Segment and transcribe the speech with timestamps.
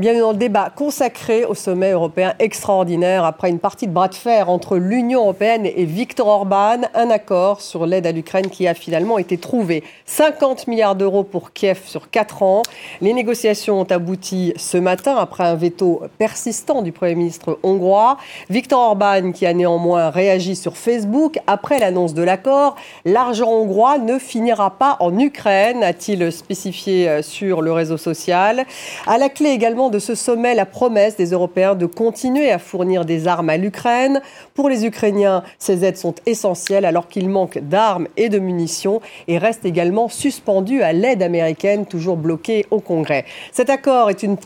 [0.00, 4.14] Bienvenue dans le débat consacré au sommet européen extraordinaire après une partie de bras de
[4.14, 8.72] fer entre l'Union européenne et Viktor Orban, un accord sur l'aide à l'Ukraine qui a
[8.72, 9.84] finalement été trouvé.
[10.06, 12.62] 50 milliards d'euros pour Kiev sur 4 ans.
[13.02, 18.16] Les négociations ont abouti ce matin après un veto persistant du Premier ministre hongrois.
[18.48, 22.74] Viktor Orban qui a néanmoins réagi sur Facebook après l'annonce de l'accord.
[23.04, 28.64] L'argent hongrois ne finira pas en Ukraine, a-t-il spécifié sur le réseau social.
[29.06, 33.04] À la clé également de ce sommet la promesse des Européens de continuer à fournir
[33.04, 34.20] des armes à l'Ukraine.
[34.54, 39.38] Pour les Ukrainiens, ces aides sont essentielles alors qu'ils manquent d'armes et de munitions et
[39.38, 43.24] restent également suspendus à l'aide américaine toujours bloquée au Congrès.
[43.52, 44.36] Cet accord est une,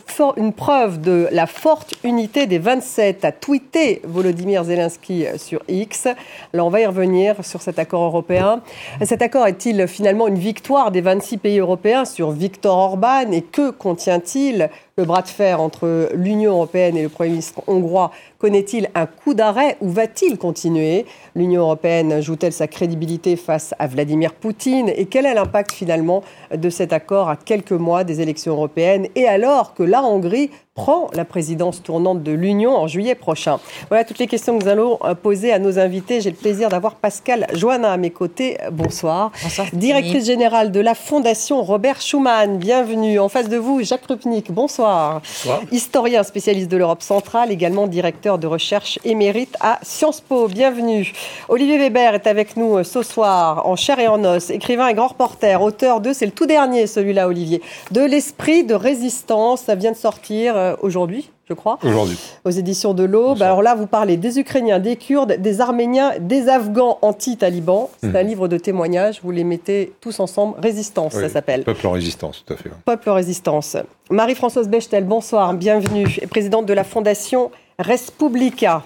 [0.51, 6.07] preuve de la forte unité des 27, a tweeté Volodymyr Zelensky sur X.
[6.53, 8.61] Alors on va y revenir sur cet accord européen.
[9.03, 13.71] Cet accord est-il finalement une victoire des 26 pays européens sur Viktor Orban et que
[13.71, 14.69] contient-il?
[14.97, 19.77] Le bras de entre l'Union européenne et le Premier ministre hongrois connaît-il un coup d'arrêt
[19.81, 21.05] ou va-t-il continuer?
[21.35, 24.89] L'Union européenne joue-t-elle sa crédibilité face à Vladimir Poutine?
[24.95, 26.23] Et quel est l'impact finalement
[26.55, 29.07] de cet accord à quelques mois des élections européennes?
[29.15, 34.03] Et alors que la Hongrie prend la présidence tournante de l'Union en juillet prochain Voilà
[34.03, 36.19] toutes les questions que nous allons euh, poser à nos invités.
[36.19, 38.57] J'ai le plaisir d'avoir Pascal Joannin à mes côtés.
[38.73, 39.31] Bonsoir.
[39.41, 39.67] Bonsoir.
[39.71, 42.57] Directrice générale de la Fondation Robert Schuman.
[42.57, 43.19] Bienvenue.
[43.19, 44.51] En face de vous, Jacques Rupnik.
[44.51, 45.21] Bonsoir.
[45.21, 45.61] Bonsoir.
[45.71, 50.49] Historien spécialiste de l'Europe centrale, également directeur de recherche émérite à Sciences Po.
[50.49, 51.13] Bienvenue.
[51.47, 54.93] Olivier Weber est avec nous euh, ce soir en chair et en os, écrivain et
[54.93, 59.61] grand reporter, auteur de, c'est le tout dernier celui-là Olivier, de l'esprit de résistance.
[59.61, 62.17] Ça vient de sortir euh, aujourd'hui je crois, aujourd'hui.
[62.43, 63.41] aux éditions de l'Aube.
[63.43, 67.89] Alors là, vous parlez des Ukrainiens, des Kurdes, des Arméniens, des Afghans anti-talibans.
[68.01, 68.15] C'est Mhm.
[68.15, 70.55] un livre de témoignages, vous les mettez tous ensemble.
[70.61, 71.63] Résistance, Oui, ça s'appelle.
[71.63, 72.71] Peuple en résistance, tout à fait.
[72.85, 73.77] Peuple Résistance.
[74.09, 78.83] Marie-Françoise Bechtel, bonsoir, bienvenue, et présidente de la Fondation Respublica.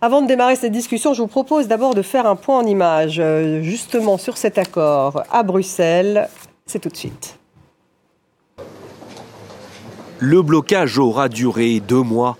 [0.00, 3.20] Avant de démarrer cette discussion, je vous propose d'abord de faire un point en image,
[3.20, 6.28] euh, justement sur cet accord à Bruxelles.
[6.66, 7.38] C'est tout de suite.
[10.26, 12.38] Le blocage aura duré deux mois.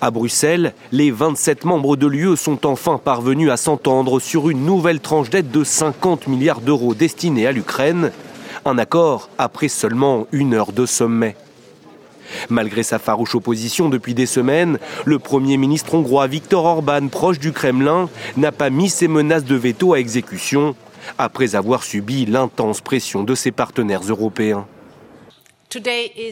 [0.00, 4.98] À Bruxelles, les 27 membres de l'UE sont enfin parvenus à s'entendre sur une nouvelle
[4.98, 8.12] tranche d'aide de 50 milliards d'euros destinée à l'Ukraine.
[8.64, 11.36] Un accord après seulement une heure de sommet.
[12.48, 17.52] Malgré sa farouche opposition depuis des semaines, le Premier ministre hongrois Viktor Orban, proche du
[17.52, 18.08] Kremlin,
[18.38, 20.74] n'a pas mis ses menaces de veto à exécution
[21.18, 24.64] après avoir subi l'intense pression de ses partenaires européens.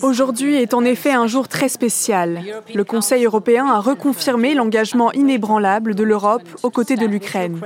[0.03, 2.43] Aujourd'hui est en effet un jour très spécial.
[2.75, 7.61] Le Conseil européen a reconfirmé l'engagement inébranlable de l'Europe aux côtés de l'Ukraine.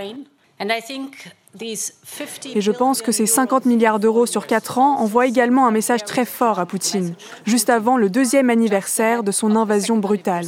[1.61, 6.05] Et je pense que ces 50 milliards d'euros sur 4 ans envoient également un message
[6.05, 7.15] très fort à Poutine,
[7.45, 10.47] juste avant le deuxième anniversaire de son invasion brutale.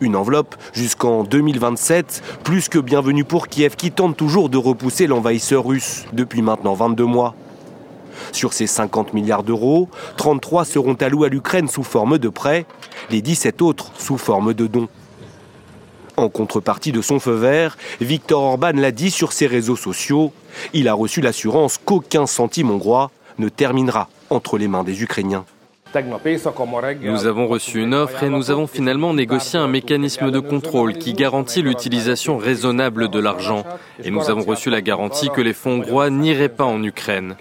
[0.00, 5.66] Une enveloppe jusqu'en 2027, plus que bienvenue pour Kiev qui tente toujours de repousser l'envahisseur
[5.66, 7.34] russe depuis maintenant 22 mois.
[8.30, 12.64] Sur ces 50 milliards d'euros, 33 seront alloués à l'Ukraine sous forme de prêts,
[13.10, 14.88] les 17 autres sous forme de dons.
[16.16, 20.32] En contrepartie de son feu vert, Viktor Orban l'a dit sur ses réseaux sociaux,
[20.74, 25.44] il a reçu l'assurance qu'aucun centime hongrois ne terminera entre les mains des Ukrainiens.
[27.02, 31.14] Nous avons reçu une offre et nous avons finalement négocié un mécanisme de contrôle qui
[31.14, 33.64] garantit l'utilisation raisonnable de l'argent.
[34.02, 37.36] Et nous avons reçu la garantie que les fonds hongrois n'iraient pas en Ukraine.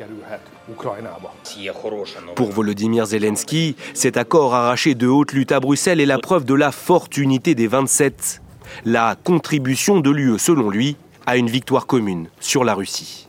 [2.36, 6.54] Pour Volodymyr Zelensky, cet accord arraché de haute lutte à Bruxelles est la preuve de
[6.54, 8.42] la forte unité des 27.
[8.86, 13.28] La contribution de l'UE, selon lui, à une victoire commune sur la Russie.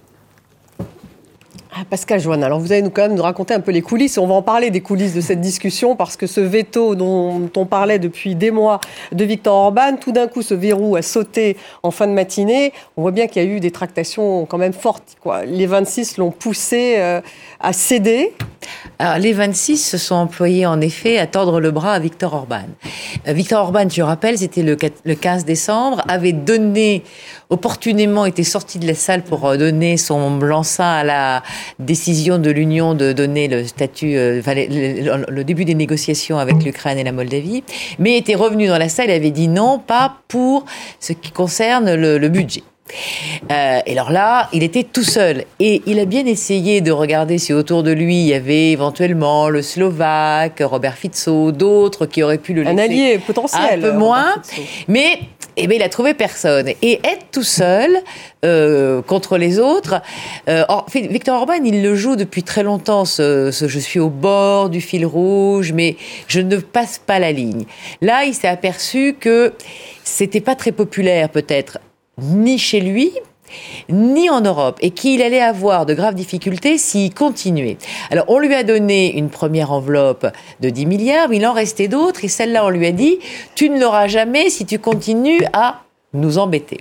[1.75, 4.17] Ah, Pascal Joanne, alors vous allez nous quand même nous raconter un peu les coulisses.
[4.17, 7.67] On va en parler des coulisses de cette discussion parce que ce veto dont on
[7.67, 8.81] parlait depuis des mois
[9.13, 12.73] de Viktor Orban, tout d'un coup ce verrou a sauté en fin de matinée.
[12.97, 15.17] On voit bien qu'il y a eu des tractations quand même fortes.
[15.21, 15.45] Quoi.
[15.45, 17.21] Les 26 l'ont poussé euh,
[17.61, 18.33] à céder.
[18.99, 22.65] Alors, les 26 se sont employés en effet à tordre le bras à Viktor Orban.
[23.27, 27.05] Euh, Viktor Orban, je rappelle, c'était le, le 15 décembre, avait donné,
[27.51, 31.43] opportunément était sorti de la salle pour euh, donner son blanc-seing à la
[31.79, 36.99] décision de l'Union de donner le statut, euh, enfin, le, début des négociations avec l'Ukraine
[36.99, 37.65] et la Moldavie,
[37.99, 40.65] mais était revenu dans la salle et avait dit non, pas pour
[41.01, 42.63] ce qui concerne le, le budget.
[43.51, 45.45] Euh, et alors là, il était tout seul.
[45.61, 49.49] Et il a bien essayé de regarder si autour de lui, il y avait éventuellement
[49.49, 53.85] le Slovaque, Robert Fico, d'autres qui auraient pu le laisser Un allié potentiel.
[53.85, 54.35] un peu moins.
[54.89, 55.21] Mais
[55.59, 56.69] eh bien, il a trouvé personne.
[56.83, 57.99] Et être tout seul
[58.45, 60.01] euh, contre les autres,
[60.49, 63.05] euh, Victor Orban, il le joue depuis très longtemps.
[63.05, 65.97] Ce, je suis au bord du fil rouge, mais
[66.27, 67.65] je ne passe pas la ligne.
[68.01, 69.53] Là, il s'est aperçu que
[70.05, 71.79] c'était pas très populaire, peut-être,
[72.19, 73.13] ni chez lui,
[73.89, 77.79] ni en Europe, et qu'il allait avoir de graves difficultés s'il continuait.
[78.11, 80.27] Alors, on lui a donné une première enveloppe
[80.61, 83.19] de 10 milliards, mais il en restait d'autres, et celle-là, on lui a dit,
[83.55, 85.83] tu ne l'auras jamais si tu continues à
[86.15, 86.79] nous embêter.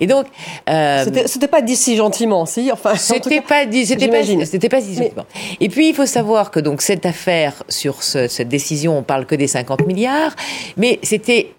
[0.00, 0.26] Et donc,
[0.68, 2.72] euh, c'était pas dit si gentiment, si.
[2.72, 5.24] Enfin, c'était pas dit, c'était pas, c'était pas si gentiment.
[5.60, 9.36] Et puis, il faut savoir que donc cette affaire sur cette décision, on parle que
[9.36, 10.34] des 50 milliards,
[10.76, 11.54] mais c'était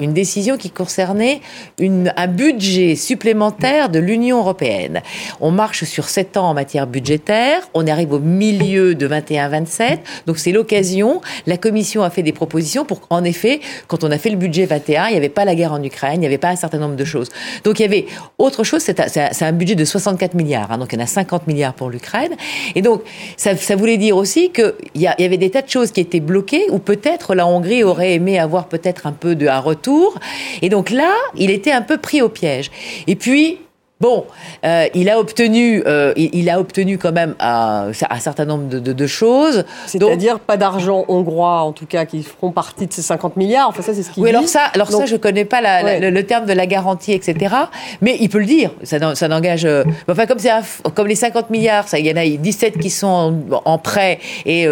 [0.00, 1.40] une décision qui concernait
[1.78, 5.00] un budget supplémentaire de l'Union européenne.
[5.40, 10.38] On marche sur sept ans en matière budgétaire, on arrive au milieu de 21-27, donc
[10.38, 11.20] c'est l'occasion.
[11.46, 14.66] La Commission a fait des propositions pour, en effet, quand on a fait le budget
[14.66, 16.78] 21, il n'y avait pas la guerre en Ukraine, il n'y avait pas un certain
[16.78, 17.28] nombre de choses.
[17.62, 18.06] Donc il y avait
[18.38, 21.46] autre chose, c'est un budget de 64 milliards, hein, donc il y en a 50
[21.46, 22.32] milliards pour l'Ukraine.
[22.74, 23.02] Et donc
[23.36, 26.20] ça, ça, voulait dire aussi qu'il y, y avait des tas de choses qui étaient
[26.20, 30.18] bloquées, ou peut-être la Hongrie aurait aimé avoir peut-être un peu de retour.
[30.62, 32.70] Et donc là, il était un peu pris au piège.
[33.06, 33.58] Et puis,
[34.00, 34.24] Bon,
[34.64, 39.66] euh, il a obtenu, euh, il, a obtenu quand même un, certain nombre de, choses.
[39.84, 43.68] C'est-à-dire pas d'argent hongrois, en tout cas, qui feront partie de ces 50 milliards.
[43.68, 46.46] Enfin, ça, c'est ce qu'il oui, alors ça, alors ça, je connais pas le, terme
[46.46, 47.54] de la garantie, etc.
[48.00, 48.70] Mais il peut le dire.
[48.84, 49.66] Ça, ça n'engage.
[49.66, 50.50] Euh, enfin, comme c'est
[50.94, 53.34] comme les 50 milliards, ça, il y en a 17 qui sont
[53.66, 54.66] en, prêt et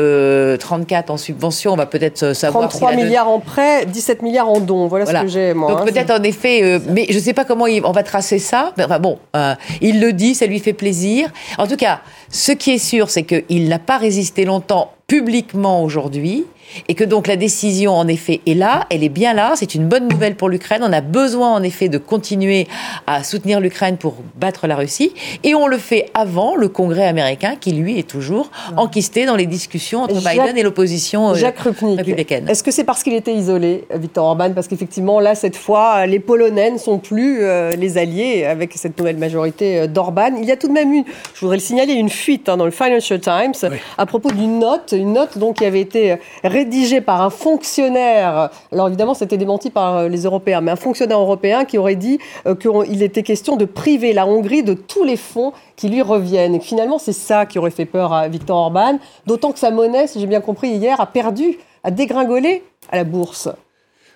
[0.59, 1.75] 34 en subvention.
[1.75, 2.71] On va peut-être savoir.
[2.71, 4.87] 33 milliards en prêt, 17 milliards en dons.
[4.87, 5.71] Voilà, ce que j'ai moi.
[5.71, 8.73] Donc hein, peut-être en effet, mais je sais pas comment on va tracer ça.
[8.79, 9.18] Enfin bon.
[9.37, 11.33] Euh, il le dit, ça lui fait plaisir.
[11.59, 12.01] En tout cas,
[12.31, 16.45] ce qui est sûr, c'est qu'il n'a pas résisté longtemps publiquement aujourd'hui
[16.89, 19.87] et que donc la décision en effet est là, elle est bien là, c'est une
[19.87, 20.83] bonne nouvelle pour l'Ukraine.
[20.85, 22.67] On a besoin en effet de continuer
[23.07, 25.13] à soutenir l'Ukraine pour battre la Russie
[25.45, 29.47] et on le fait avant le Congrès américain qui lui est toujours enquisté dans les
[29.47, 31.53] discussions entre Biden et l'opposition euh,
[31.97, 32.49] républicaine.
[32.49, 34.53] Est-ce que c'est parce qu'il était isolé, Viktor Orban?
[34.55, 38.99] Parce qu'effectivement là cette fois les Polonais ne sont plus euh, les alliés avec cette
[38.99, 40.37] nouvelle majorité euh, d'Orban.
[40.41, 41.05] Il y a tout de même eu,
[41.35, 43.55] je voudrais le signaler, une fuite hein, dans le Financial Times
[43.97, 46.17] à propos d'une note une note donc qui avait été
[46.59, 48.51] rédigée par un fonctionnaire.
[48.73, 52.19] Alors évidemment, c'était démenti par euh, les Européens, mais un fonctionnaire européen qui aurait dit
[52.47, 56.57] euh, qu'il était question de priver la Hongrie de tous les fonds qui lui reviennent.
[56.57, 60.09] Et finalement, c'est ça qui aurait fait peur à Viktor Orban, d'autant que sa monnaie,
[60.09, 63.49] si j'ai bien compris hier, a perdu, a dégringolé à la bourse.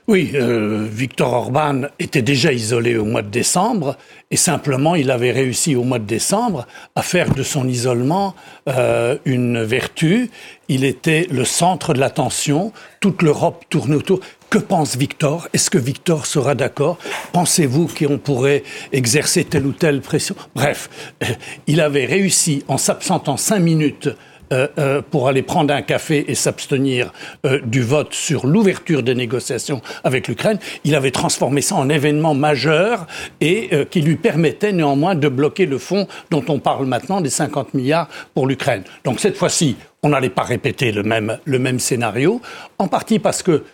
[0.08, 3.96] Oui, euh, Victor Orban était déjà isolé au mois de décembre
[4.32, 6.66] et simplement il avait réussi au mois de décembre
[6.96, 8.34] à faire de son isolement
[8.68, 10.28] euh, une vertu.
[10.68, 14.18] Il était le centre de l'attention, toute l'Europe tournait autour.
[14.50, 15.48] Que pense Victor?
[15.52, 16.98] Est-ce que Victor sera d'accord?
[17.32, 20.34] Pensez-vous qu'on pourrait exercer telle ou telle pression?
[20.56, 20.90] Bref,
[21.22, 21.26] euh,
[21.68, 24.08] il avait réussi en s'absentant cinq minutes
[24.52, 27.10] euh, euh, pour aller prendre un café et s'abstenir
[27.46, 32.34] euh, du vote sur l'ouverture des négociations avec l'Ukraine, il avait transformé ça en événement
[32.34, 33.06] majeur
[33.40, 37.74] et qui lui permettait néanmoins de bloquer le fonds dont on parle maintenant des 50
[37.74, 38.84] milliards pour l'Ukraine.
[39.04, 42.40] Donc cette fois-ci, on n'allait pas répéter le même, le même scénario,
[42.78, 43.64] en partie parce que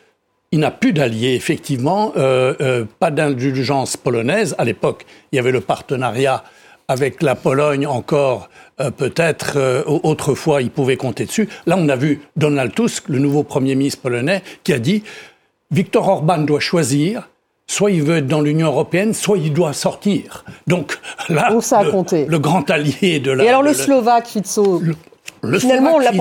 [0.52, 2.14] il n'a plus d'alliés, effectivement,
[2.98, 4.54] pas d'indulgence polonaise.
[4.56, 6.42] À l'époque, il y avait le partenariat
[6.88, 8.48] avec la Pologne encore,
[8.80, 11.48] euh, peut-être euh, autrefois, il pouvait compter dessus.
[11.66, 15.04] Là, on a vu Donald Tusk, le nouveau Premier ministre polonais, qui a dit
[15.70, 17.28] Viktor Orban doit choisir.
[17.70, 20.46] Soit il veut être dans l'Union européenne, soit il doit sortir.
[20.66, 23.44] Donc là, le, le, grand allié de la.
[23.44, 24.80] Et alors le Slovaque Fico?
[25.42, 26.12] Le Finalement, on l'a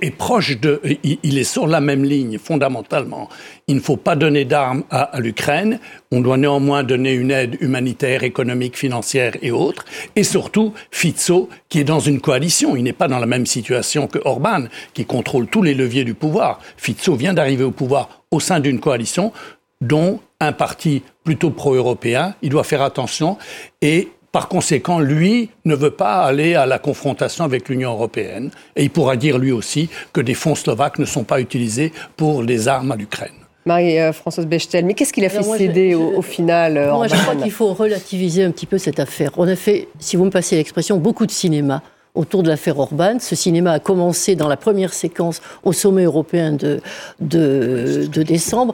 [0.00, 3.28] est proche de, il est sur la même ligne fondamentalement.
[3.68, 5.78] Il ne faut pas donner d'armes à, l'Ukraine.
[6.10, 9.84] On doit néanmoins donner une aide humanitaire, économique, financière et autres.
[10.16, 12.76] Et surtout, Fico, qui est dans une coalition.
[12.76, 16.14] Il n'est pas dans la même situation que Orban, qui contrôle tous les leviers du
[16.14, 16.60] pouvoir.
[16.76, 19.32] Fico vient d'arriver au pouvoir au sein d'une coalition
[19.80, 22.34] dont un parti plutôt pro-européen.
[22.42, 23.38] Il doit faire attention
[23.80, 28.50] et par conséquent, lui ne veut pas aller à la confrontation avec l'Union européenne.
[28.74, 32.42] Et il pourra dire lui aussi que des fonds slovaques ne sont pas utilisés pour
[32.42, 33.30] les armes à l'Ukraine.
[33.64, 37.72] Marie-Françoise Bechtel, mais qu'est-ce qu'il a fait céder au, final Moi, je crois qu'il faut
[37.74, 39.30] relativiser un petit peu cette affaire.
[39.36, 41.80] On a fait, si vous me passez l'expression, beaucoup de cinéma
[42.14, 43.18] autour de l'affaire Orban.
[43.18, 46.80] Ce cinéma a commencé dans la première séquence au sommet européen de,
[47.20, 48.72] de, décembre,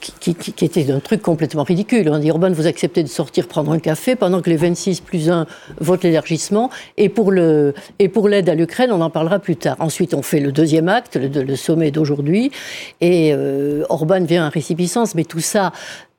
[0.00, 0.30] qui,
[0.62, 2.08] était un truc complètement ridicule.
[2.08, 5.30] On dit Orban, vous acceptez de sortir prendre un café pendant que les 26 plus
[5.30, 5.46] 1
[5.80, 6.70] votent l'élargissement.
[6.96, 9.76] Et pour le et pour l'aide à l'Ukraine, on en parlera plus tard.
[9.80, 12.50] Ensuite, on fait le deuxième acte, le, sommet d'aujourd'hui,
[13.00, 15.14] et euh, Orban vient à récipicence.
[15.14, 15.72] Mais tout ça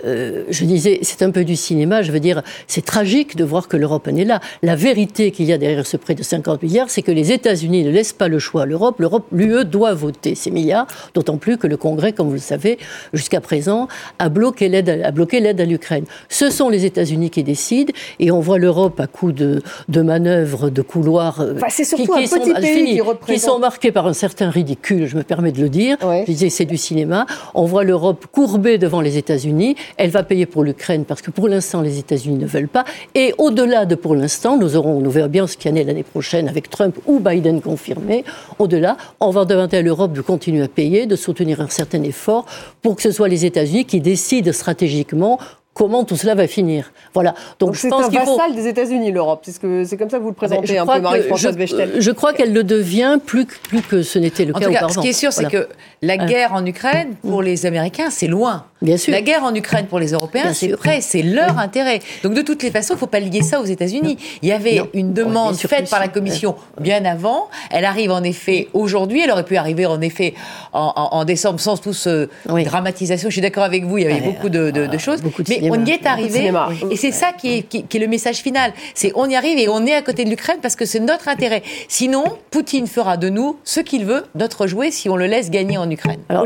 [0.05, 3.67] euh, je disais, c'est un peu du cinéma, je veux dire, c'est tragique de voir
[3.67, 4.39] que l'Europe en est là.
[4.63, 7.83] La vérité qu'il y a derrière ce prêt de 50 milliards, c'est que les États-Unis
[7.83, 8.95] ne laissent pas le choix à l'Europe.
[8.99, 12.77] L'Europe, l'UE doit voter ces milliards, d'autant plus que le Congrès, comme vous le savez,
[13.11, 13.89] jusqu'à présent,
[14.19, 16.05] a bloqué l'aide à, l'Ukraine.
[16.29, 20.69] Ce sont les États-Unis qui décident, et on voit l'Europe à coup de, de manœuvres,
[20.69, 23.25] de couloirs, euh, c'est surtout qui, un petit sont, qui, représente...
[23.25, 25.97] qui, sont marqués par un certain ridicule, je me permets de le dire.
[26.01, 27.25] Je disais, c'est du cinéma.
[27.53, 31.47] On voit l'Europe courbée devant les États-Unis elle va payer pour l'Ukraine parce que pour
[31.47, 32.85] l'instant, les États-Unis ne veulent pas.
[33.15, 35.83] Et au-delà de pour l'instant, nous aurons, nous verrons bien ce qu'il y en est
[35.83, 38.23] l'année prochaine avec Trump ou Biden confirmé.
[38.57, 42.45] Au-delà, on va demander à l'Europe de continuer à payer, de soutenir un certain effort
[42.81, 45.39] pour que ce soit les États-Unis qui décident stratégiquement
[45.79, 46.91] comment tout cela va finir.
[47.13, 47.33] Voilà.
[47.57, 49.39] Donc, je pense c'est un vassal des États-Unis, l'Europe.
[49.43, 51.93] C'est que c'est comme ça que vous le présentez un peu, Marie-Françoise Bechtel.
[51.99, 54.73] Je crois qu'elle le devient plus que, plus que ce n'était le en cas tout
[54.73, 55.69] cas, Ce qui est sûr, c'est que
[56.01, 56.25] la hein.
[56.25, 58.65] guerre en Ukraine, pour les Américains, c'est loin.
[58.81, 59.11] Bien sûr.
[59.11, 61.99] La guerre en Ukraine pour les Européens, c'est leur intérêt.
[62.23, 64.17] Donc de toutes les façons, il ne faut pas lier ça aux États-Unis.
[64.41, 67.49] Il y avait une demande faite par la Commission bien avant.
[67.71, 69.21] Elle arrive en effet aujourd'hui.
[69.21, 70.33] Elle aurait pu arriver en effet
[70.73, 73.29] en, décembre sans toute ce dramatisation.
[73.29, 73.97] Je suis d'accord avec vous.
[73.97, 76.51] Il y avait beaucoup de, de, de choses, mais on y est arrivé
[76.89, 78.73] et c'est ça qui est, qui, est, le message final.
[78.93, 81.27] C'est on y arrive et on est à côté de l'Ukraine parce que c'est notre
[81.27, 81.63] intérêt.
[81.87, 85.77] Sinon, Poutine fera de nous ce qu'il veut, notre jouet, si on le laisse gagner
[85.77, 86.19] en Ukraine.
[86.29, 86.45] Alors,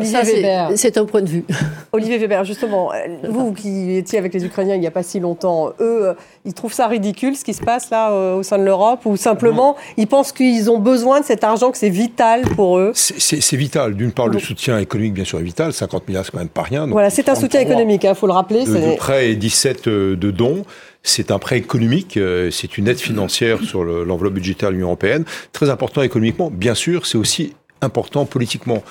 [0.76, 1.46] c'est un point de vue.
[1.92, 2.92] Olivier Weber, justement,
[3.28, 6.14] vous qui étiez avec les Ukrainiens il n'y a pas si longtemps, eux, euh,
[6.46, 9.18] ils trouvent ça ridicule ce qui se passe là euh, au sein de l'Europe ou
[9.18, 12.92] simplement ils pensent qu'ils ont besoin de cet argent, que c'est vital pour eux?
[12.96, 13.96] C'est vital.
[13.96, 15.74] D'une part, le soutien économique, bien sûr, est vital.
[15.74, 16.88] 50 milliards, c'est quand même pas rien.
[16.88, 18.66] voilà, c'est un soutien économique, il hein, faut le rappeler.
[18.66, 20.64] De, de près et 17 euh, de dons.
[21.06, 25.26] C'est un prêt économique, euh, c'est une aide financière sur l'enveloppe budgétaire de l'Union européenne.
[25.52, 28.84] Très important économiquement, bien sûr, c'est aussi important politiquement.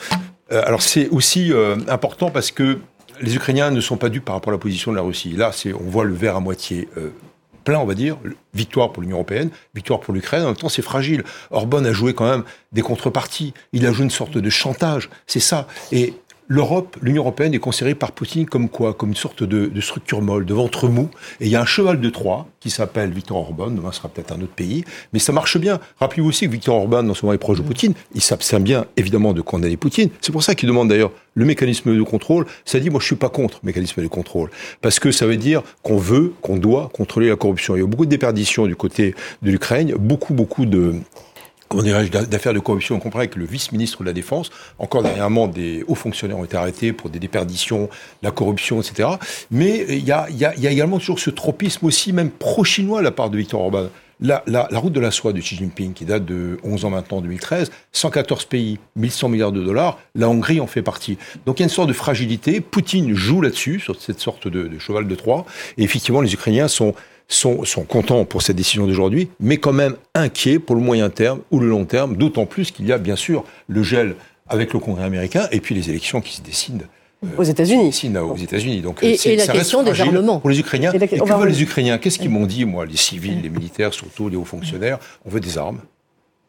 [0.52, 1.52] Euh, alors c'est aussi
[1.88, 2.78] important parce que
[3.22, 5.32] les Ukrainiens ne sont pas dupes par rapport à la position de la Russie.
[5.32, 6.88] Là, on voit le verre à moitié
[7.64, 8.16] plein, on va dire.
[8.54, 10.42] Victoire pour l'Union européenne, victoire pour l'Ukraine.
[10.42, 11.24] En même temps, c'est fragile.
[11.50, 13.54] Orban a joué quand même des contreparties.
[13.72, 15.08] Il a joué une sorte de chantage.
[15.26, 15.66] C'est ça.
[15.90, 16.14] Et
[16.48, 18.94] l'Europe, l'Union européenne est considérée par Poutine comme quoi?
[18.94, 21.08] Comme une sorte de, structure molle, de ventre mou.
[21.40, 24.32] Et il y a un cheval de Troie qui s'appelle Victor Orban, demain sera peut-être
[24.32, 25.80] un autre pays, mais ça marche bien.
[25.98, 27.94] Rappelez-vous aussi que Victor Orban, dans ce moment, est proche de Poutine.
[28.14, 30.10] Il s'abstient bien, évidemment, de condamner Poutine.
[30.20, 32.46] C'est pour ça qu'il demande d'ailleurs le mécanisme de contrôle.
[32.64, 34.50] Ça dit, moi, je suis pas contre le mécanisme de contrôle.
[34.80, 37.76] Parce que ça veut dire qu'on veut, qu'on doit contrôler la corruption.
[37.76, 40.94] Il y a beaucoup de déperditions du côté de l'Ukraine, beaucoup, beaucoup de
[41.74, 42.96] d'affaires de corruption.
[42.96, 46.56] On comprend que le vice-ministre de la Défense, encore dernièrement, des hauts fonctionnaires ont été
[46.56, 47.88] arrêtés pour des déperditions,
[48.22, 49.08] la corruption, etc.
[49.50, 53.02] Mais il y a, y, a, y a, également toujours ce tropisme aussi, même pro-chinois
[53.02, 53.86] la part de Victor Orban.
[54.24, 56.90] La, la, la, route de la soie de Xi Jinping, qui date de 11 ans
[56.90, 61.18] maintenant, 2013, 114 pays, 1100 milliards de dollars, la Hongrie en fait partie.
[61.44, 62.60] Donc il y a une sorte de fragilité.
[62.60, 65.44] Poutine joue là-dessus, sur cette sorte de, de cheval de Troie.
[65.76, 66.94] Et effectivement, les Ukrainiens sont
[67.34, 71.40] sont, sont contents pour cette décision d'aujourd'hui, mais quand même inquiets pour le moyen terme
[71.50, 74.16] ou le long terme, d'autant plus qu'il y a bien sûr le gel
[74.48, 76.84] avec le Congrès américain et puis les élections qui se décident
[77.24, 77.92] euh, aux États-Unis.
[78.18, 78.80] aux États-Unis.
[78.80, 80.40] Donc, et, et la question des armements.
[80.40, 80.92] Pour les Ukrainiens.
[80.92, 81.98] Et, que veulent les Ukrainiens?
[81.98, 84.98] Qu'est-ce qu'ils m'ont dit, moi, les civils, les militaires, surtout les hauts fonctionnaires?
[85.24, 85.80] On veut des armes,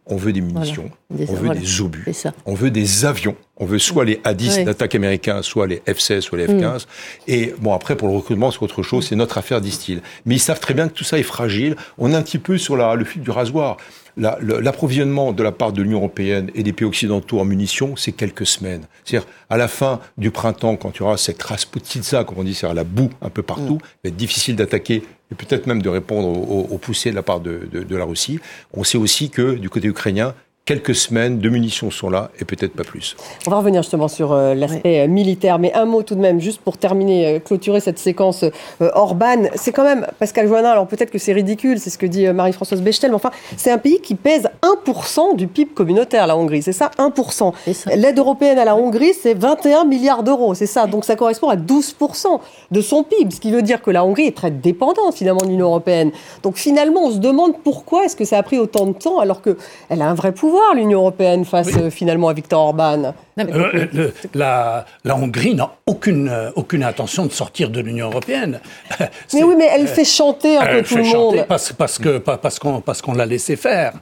[0.05, 2.05] on veut des munitions, on veut des obus,
[2.45, 6.37] on veut des avions, on veut soit les A-10 d'attaque américains, soit les F-16, soit
[6.37, 6.81] les F-15.
[6.81, 6.85] Mm.
[7.27, 10.01] Et bon, après, pour le recrutement, c'est autre chose, c'est notre affaire, disent-ils.
[10.25, 11.75] Mais ils savent très bien que tout ça est fragile.
[11.97, 13.77] On est un petit peu sur la, le fil du rasoir.
[14.15, 18.45] L'approvisionnement de la part de l'Union européenne et des pays occidentaux en munitions, c'est quelques
[18.45, 18.83] semaines.
[19.03, 22.53] C'est-à-dire, à la fin du printemps, quand il y aura cette rasputitsa, comme on dit,
[22.53, 23.79] c'est-à-dire la boue un peu partout, mm.
[23.79, 27.95] il va être difficile d'attaquer peut-être même de répondre aux, poussées de la part de
[27.95, 28.39] la Russie.
[28.73, 30.33] On sait aussi que du côté ukrainien,
[30.65, 33.17] quelques semaines de munitions sont là et peut-être pas plus.
[33.45, 36.39] On va revenir justement sur euh, l'aspect euh, militaire, mais un mot tout de même,
[36.39, 38.45] juste pour terminer, euh, clôturer cette séquence
[38.79, 39.49] Orban.
[39.55, 42.81] C'est quand même, Pascal Joannin, alors peut-être que c'est ridicule, c'est ce que dit Marie-Françoise
[42.81, 46.71] Bechtel, mais enfin, c'est un pays qui pèse 1% du PIB communautaire, la Hongrie, c'est
[46.71, 47.53] ça 1%.
[47.95, 50.87] L'aide européenne à la Hongrie, c'est 21 milliards d'euros, c'est ça.
[50.87, 52.39] Donc ça correspond à 12%
[52.71, 55.47] de son PIB, ce qui veut dire que la Hongrie est très dépendante finalement de
[55.47, 56.11] l'Union européenne.
[56.41, 59.41] Donc finalement, on se demande pourquoi est-ce que ça a pris autant de temps alors
[59.41, 63.13] qu'elle a un vrai pouvoir l'Union européenne, face euh, finalement à Viktor Orban.
[63.39, 68.59] Euh, la, Hongrie n'a aucune, euh, aucune intention de sortir de l'Union européenne.
[69.33, 71.45] Mais oui, mais elle fait chanter un peu tout le monde.
[71.47, 73.93] Parce, parce que parce qu'on parce qu'on l'a laissé faire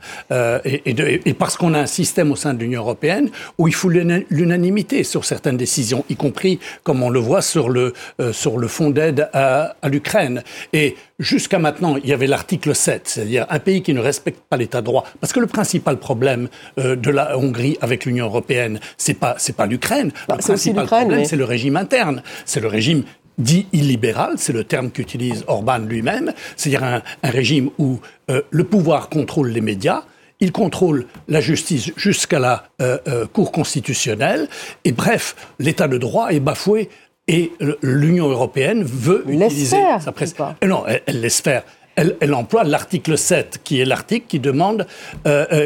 [0.65, 0.81] et,
[1.25, 5.03] et, parce qu'on a un système au sein de l'Union européenne où il faut l'unanimité
[5.03, 7.93] sur certaines décisions, y compris comme on le voit sur le
[8.31, 10.43] sur le fonds d'aide à, à l'Ukraine.
[10.74, 14.57] Et jusqu'à maintenant, il y avait l'article 7, c'est-à-dire un pays qui ne respecte pas
[14.57, 15.05] l'État de droit.
[15.19, 16.49] Parce que le principal problème
[16.79, 20.11] euh, de la Hongrie avec l'Union européenne, c'est pas c'est pas l'Ukraine.
[20.27, 22.23] Bah, le principal problème, c'est le régime interne.
[22.45, 23.03] C'est le régime
[23.37, 27.99] dit illibéral, c'est le terme qu'utilise Orban lui-même, c'est-à-dire un, régime où
[28.29, 30.03] euh, le pouvoir contrôle les médias,
[30.41, 34.47] il contrôle la justice jusqu'à la euh, euh, Cour constitutionnelle,
[34.83, 36.89] et bref, l'état de droit est bafoué
[37.31, 40.35] et l'Union européenne veut utiliser sa presse.
[40.63, 41.63] Non, elle, laisse faire.
[41.95, 44.85] Elle, elle emploie l'article 7, qui est l'article qui demande,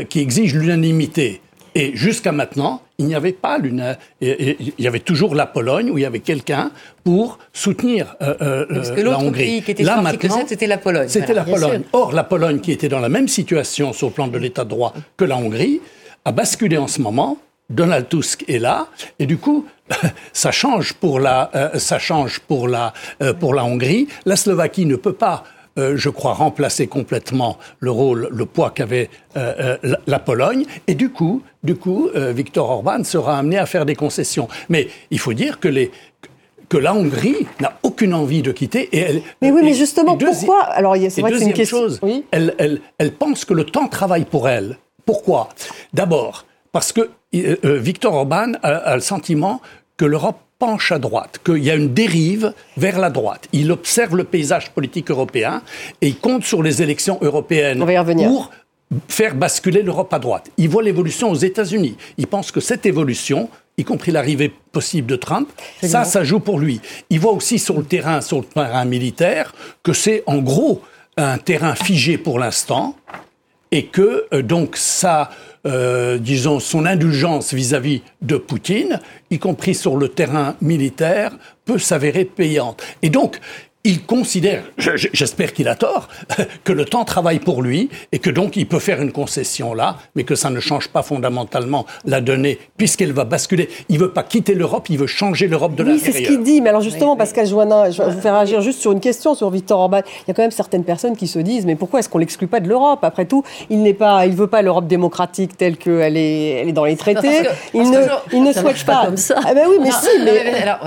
[0.10, 1.42] qui exige l'unanimité.
[1.78, 3.98] Et jusqu'à maintenant, il n'y avait pas l'une.
[4.22, 6.72] Il y avait toujours la Pologne où il y avait quelqu'un
[7.04, 9.44] pour soutenir euh, euh, Parce que la Hongrie.
[9.44, 11.10] Pays qui était Là maintenant, c'était la Pologne.
[11.10, 11.82] C'était la Pologne.
[11.92, 14.70] Or, la Pologne, qui était dans la même situation sur le plan de l'État de
[14.70, 15.82] droit que la Hongrie,
[16.24, 17.38] a basculé en ce moment.
[17.70, 18.88] Donald Tusk est là,
[19.20, 19.66] et du coup,
[20.34, 22.94] ça change pour la, euh, ça change pour la,
[23.40, 24.08] pour la Hongrie.
[24.26, 25.44] La Slovaquie ne peut pas
[25.78, 30.66] euh, je crois, remplacer complètement le rôle, le poids qu'avait euh, euh, la, Pologne.
[30.88, 34.48] Et du coup, du coup, Viktor Orban sera amené à faire des concessions.
[34.70, 35.92] Mais il faut dire que les
[36.68, 38.90] que la Hongrie n'a aucune envie de quitter.
[38.92, 40.64] Et elle, mais oui, mais justement, pourquoi?
[40.64, 41.78] Alors, c'est vrai que c'est une question.
[41.78, 42.00] Chose,
[42.32, 44.78] elle, elle, elle, pense que le temps travaille pour elle.
[45.06, 45.50] Pourquoi?
[45.94, 47.12] D'abord, parce que
[47.42, 49.62] Viktor Orban a, le sentiment
[49.98, 53.48] que l'Europe penche à droite, qu'il y a une dérive vers la droite.
[53.52, 55.62] Il observe le paysage politique européen
[56.02, 57.80] et il compte sur les élections européennes
[58.16, 58.52] pour
[59.08, 60.50] faire basculer l'Europe à droite.
[60.58, 61.98] Il voit l'évolution aux États-Unis.
[62.18, 65.50] Il pense que cette évolution, y compris l'arrivée possible de Trump,
[65.82, 66.80] ça, ça joue pour lui.
[67.10, 70.82] Il voit aussi sur le terrain, sur le terrain militaire, que c'est en gros
[71.18, 72.96] un terrain figé pour l'instant
[73.72, 75.30] et que euh, donc ça
[75.66, 79.00] euh, disons, son indulgence vis-à-vis de Poutine,
[79.32, 81.32] y compris sur le terrain militaire,
[81.66, 82.84] peut s'avérer payante.
[83.02, 83.40] Et donc,
[83.86, 86.10] il considère, j'espère qu'il a tort,
[86.64, 89.98] que le temps travaille pour lui et que donc il peut faire une concession là,
[90.16, 93.70] mais que ça ne change pas fondamentalement la donnée puisqu'elle va basculer.
[93.88, 96.16] Il veut pas quitter l'Europe, il veut changer l'Europe de oui, l'intérieur.
[96.16, 96.62] c'est ce qu'il dit.
[96.62, 99.52] Mais alors justement, Pascal Joannin, je vais vous faire agir juste sur une question sur
[99.52, 100.02] Victor Orban.
[100.04, 102.48] Il y a quand même certaines personnes qui se disent, mais pourquoi est-ce qu'on l'exclut
[102.48, 103.04] pas de l'Europe?
[103.04, 106.74] Après tout, il n'est pas, il veut pas l'Europe démocratique telle qu'elle est, elle est
[106.74, 107.42] dans les traités.
[107.76, 108.00] il, ne,
[108.34, 109.36] il ne souhaite pas comme ça.
[109.46, 110.24] Ah ben oui, mais si.
[110.24, 110.64] Mais...
[110.64, 110.80] Alors,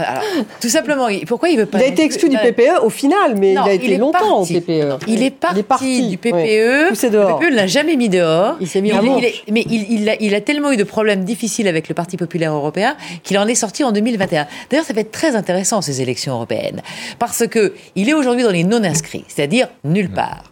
[0.60, 3.52] tout simplement, pourquoi il veut pas Il a été exclu du PPE au final, mais
[3.52, 5.04] il a été longtemps au PPE.
[5.06, 6.32] Il est parti, du PPE.
[6.32, 8.56] Le PPE ne l'a jamais mis dehors.
[8.62, 11.88] Il s'est mis en Mais il, a, il a tellement eu de problèmes difficiles avec
[11.88, 14.46] le Parti populaire européen qu'il en est sorti en 2021.
[14.70, 16.80] D'ailleurs, ça va être très intéressant ces élections européennes
[17.18, 20.44] parce que il est aujourd'hui dans les non inscrits, c'est-à-dire nulle part.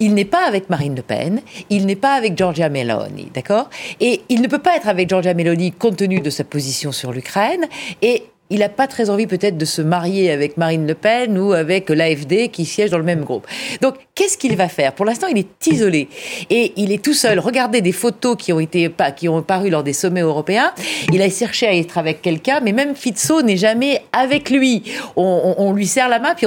[0.00, 3.70] Il n'est pas avec Marine Le Pen, il n'est pas avec Giorgia Meloni, d'accord?
[4.00, 7.12] Et il ne peut pas être avec Giorgia Meloni compte tenu de sa position sur
[7.12, 7.66] l'Ukraine
[8.02, 11.52] et il n'a pas très envie peut-être de se marier avec Marine Le Pen ou
[11.52, 13.46] avec l'AFD qui siège dans le même groupe.
[13.82, 14.92] Donc, qu'est-ce qu'il va faire?
[14.92, 16.08] Pour l'instant, il est isolé
[16.50, 17.38] et il est tout seul.
[17.38, 20.72] Regardez des photos qui ont été qui ont paru lors des sommets européens.
[21.12, 24.82] Il a cherché à être avec quelqu'un, mais même Fizzo n'est jamais avec lui.
[25.16, 26.46] On, lui serre la main, puis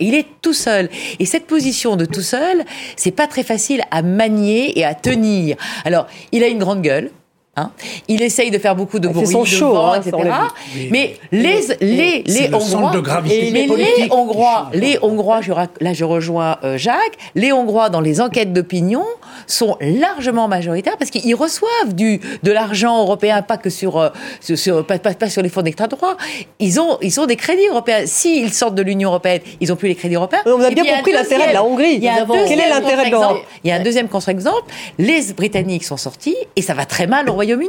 [0.00, 0.90] il est tout seul.
[1.18, 2.64] Et cette position de tout seul,
[2.96, 5.56] c'est pas très facile à manier et à tenir.
[5.84, 7.10] Alors, il a une grande gueule.
[7.58, 7.70] Hein.
[8.06, 10.30] il essaye de faire beaucoup de bruit, de show, vent, hein, etc.
[10.90, 12.92] Mais les les les Hongrois,
[13.24, 18.20] mais les Hongrois, les Hongrois, je, là je rejoins euh, Jacques, les Hongrois dans les
[18.20, 19.04] enquêtes d'opinion
[19.46, 24.86] sont largement majoritaires parce qu'ils reçoivent du de l'argent européen, pas que sur, euh, sur
[24.86, 26.16] pas, pas, sur les fonds d'extra droit.
[26.60, 28.02] Ils ont ils ont des crédits européens.
[28.06, 30.42] S'ils sortent de l'Union européenne, ils ont plus les crédits européens.
[30.46, 32.00] On a bien compris l'intérêt de la Hongrie.
[32.00, 34.72] Quel est l'intérêt de l'Europe Il y a un deuxième contre-exemple.
[34.98, 37.68] Les Britanniques sont sortis et ça va très mal au Royaume uni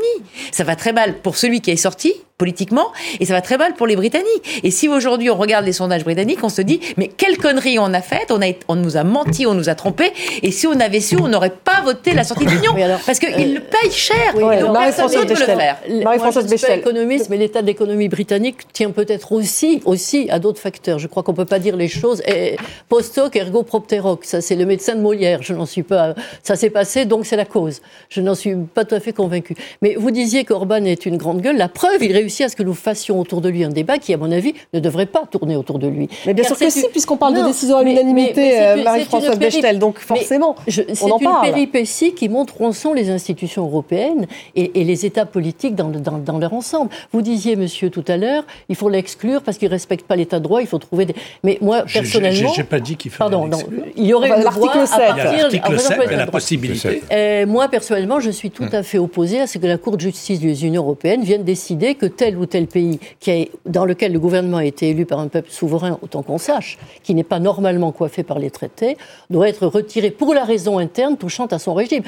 [0.52, 2.88] Ça va très mal pour celui qui est sorti politiquement
[3.19, 4.62] et ça va très mal pour les Britanniques.
[4.63, 7.93] Et si aujourd'hui on regarde les sondages britanniques, on se dit mais quelle connerie on
[7.93, 10.80] a faite, on, a, on nous a menti, on nous a trompé et si on
[10.80, 12.73] avait su, on n'aurait pas voté la sortie de l'Union
[13.06, 14.34] parce qu'ils euh, le payent cher.
[14.36, 16.02] Oui, Marie-Françoise Bechtel.
[16.04, 16.80] Marie-Françoise Bechtel.
[16.80, 20.97] économiste, mais l'état de l'économie britannique tient peut-être aussi, aussi à d'autres facteurs.
[20.97, 22.21] Je crois qu'on peut pas dire les choses.
[22.25, 22.56] Et
[22.88, 25.43] post hoc ergo propter hoc, ça c'est le médecin de Molière.
[25.43, 26.15] Je n'en suis pas.
[26.41, 27.82] Ça s'est passé, donc c'est la cause.
[28.08, 29.56] Je n'en suis pas tout à fait convaincu.
[29.82, 31.58] Mais vous disiez qu'Orban est une grande gueule.
[31.58, 34.13] La preuve, il réussit à ce que nous fassions autour de lui un débat qui,
[34.13, 36.08] à mon avis, ne devrait pas tourner autour de lui.
[36.26, 39.80] Mais bien sûr que si, puisqu'on parle de décision à l'unanimité, euh, Marie-Françoise Bechtel.
[39.80, 45.06] Donc forcément, c'est une péripétie qui montre où en sont les institutions européennes et, les
[45.06, 46.89] États politiques dans, dans, leur ensemble.
[47.12, 50.39] Vous disiez, monsieur, tout à l'heure, il faut l'exclure parce qu'il ne respecte pas l'État
[50.39, 51.15] de droit, il faut trouver des...
[51.44, 52.54] Mais moi, personnellement...
[52.54, 53.60] Je n'ai pas dit qu'il fallait Pardon, non,
[53.96, 55.00] il y aurait l'article 7.
[55.00, 57.02] L'article 7, la possibilité.
[57.46, 60.39] moi, personnellement, je suis tout à fait opposé à ce que la Cour de justice
[60.39, 64.19] des Unions européennes vienne décider que tel ou tel pays qui a, dans lequel le
[64.19, 67.93] gouvernement a été élu par un peuple souverain, autant qu'on sache, qui n'est pas normalement
[67.93, 68.97] coiffé par les traités,
[69.29, 72.03] doit être retiré pour la raison interne touchant à son régime.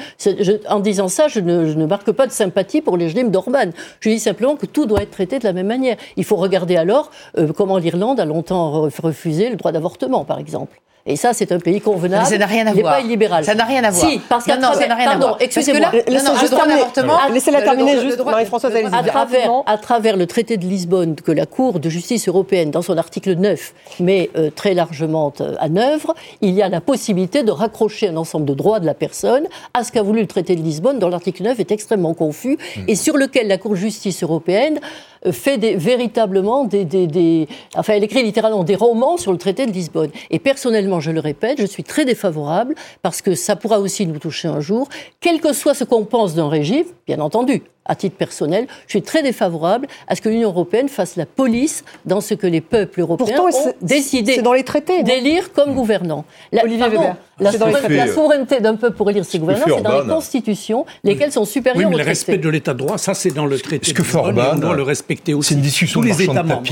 [0.68, 3.70] en disant ça, je ne, marque pas de sympathie pour les régimes d'Orban.
[4.00, 5.96] Je dis simplement que tout doit être traité de la même manière.
[6.18, 10.78] Il faut regarder alors euh, comment l'Irlande a longtemps refusé le droit d'avortement, par exemple.
[11.04, 12.26] Et ça, c'est un pays convenable.
[12.26, 12.94] ça n'a rien à voir.
[12.94, 13.44] pas illibéral.
[13.44, 14.08] Ça n'a rien à voir.
[14.08, 15.36] Si, parce qu'à travers, ça n'a rien à voir.
[15.40, 15.90] Excusez-moi.
[17.30, 21.80] Laissez-la terminer juste, Marie-Françoise à travers, à travers le traité de Lisbonne que la Cour
[21.80, 26.54] de justice européenne, dans son article 9, met euh, très largement euh, en œuvre, il
[26.54, 29.92] y a la possibilité de raccrocher un ensemble de droits de la personne à ce
[29.92, 32.84] qu'a voulu le traité de Lisbonne, dont l'article 9 est extrêmement confus hmm.
[32.88, 34.78] et sur lequel la Cour de justice européenne
[35.30, 39.66] fait des, véritablement des, des, des, Enfin, elle écrit littéralement des romans sur le traité
[39.66, 40.10] de Lisbonne.
[40.30, 44.18] Et personnellement, je le répète, je suis très défavorable parce que ça pourra aussi nous
[44.18, 44.88] toucher un jour,
[45.20, 49.02] quel que soit ce qu'on pense d'un régime, bien entendu à titre personnel, je suis
[49.02, 53.00] très défavorable à ce que l'Union européenne fasse la police dans ce que les peuples
[53.00, 56.24] européens ont décidé dans les traités, d'élire comme gouvernant.
[56.52, 57.16] La, Olivier Weber.
[57.42, 61.88] La, souveraineté, d'un peuple pour élire ses gouvernants, c'est dans les constitutions, lesquelles sont supérieures
[61.88, 63.88] oui, mais le respect de l'état de droit, ça c'est dans le traité.
[63.88, 65.50] Ce que fait Orban, on le respecter aussi.
[65.50, 66.62] C'est une discussion Tous les États membres.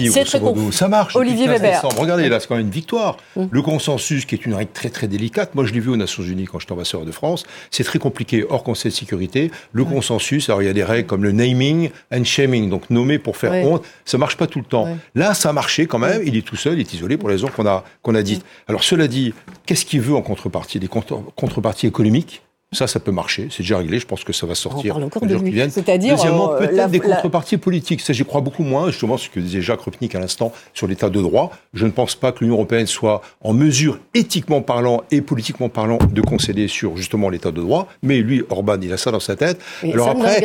[0.72, 1.16] Ça marche.
[1.16, 1.82] Olivier Weber.
[1.96, 3.16] Regardez, là, c'est quand même une victoire.
[3.36, 3.48] Hum.
[3.50, 5.54] Le consensus, qui est une règle très très délicate.
[5.54, 7.44] Moi, je l'ai vu aux Nations Unies quand j'étais ambassadeur de France.
[7.70, 9.50] C'est très compliqué hors Conseil de sécurité.
[9.72, 13.18] Le consensus, alors il y a des règles comme le naming and shaming, donc nommer
[13.18, 14.88] pour faire honte, ça marche pas tout le temps.
[15.14, 16.22] Là, ça a marché quand même.
[16.24, 18.44] Il est tout seul, il est isolé pour les raisons qu'on a qu'on a dites.
[18.68, 19.34] Alors cela dit,
[19.66, 20.59] qu'est-ce qu'il veut en contrepartie?
[20.78, 22.42] Des contreparties économiques
[22.72, 23.98] ça, ça peut marcher, c'est déjà réglé.
[23.98, 24.96] Je pense que ça va sortir.
[24.96, 25.60] On parle de lui.
[25.70, 28.00] C'est-à-dire, deuxièmement, euh, peut-être des contreparties politiques.
[28.00, 28.86] Ça, j'y crois beaucoup moins.
[28.90, 31.50] Justement, ce que disait Jacques Rupnik à l'instant sur l'état de droit.
[31.74, 35.98] Je ne pense pas que l'Union européenne soit en mesure, éthiquement parlant et politiquement parlant,
[35.98, 37.88] de concéder sur justement l'état de droit.
[38.04, 39.60] Mais lui, Orban, il a ça dans sa tête.
[39.82, 40.40] Alors après,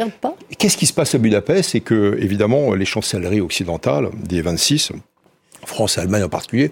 [0.58, 1.72] qu'est-ce qui se passe à Budapest?
[1.72, 4.94] C'est que, évidemment, les chancelleries occidentales des 26,
[5.64, 6.72] France et Allemagne en particulier,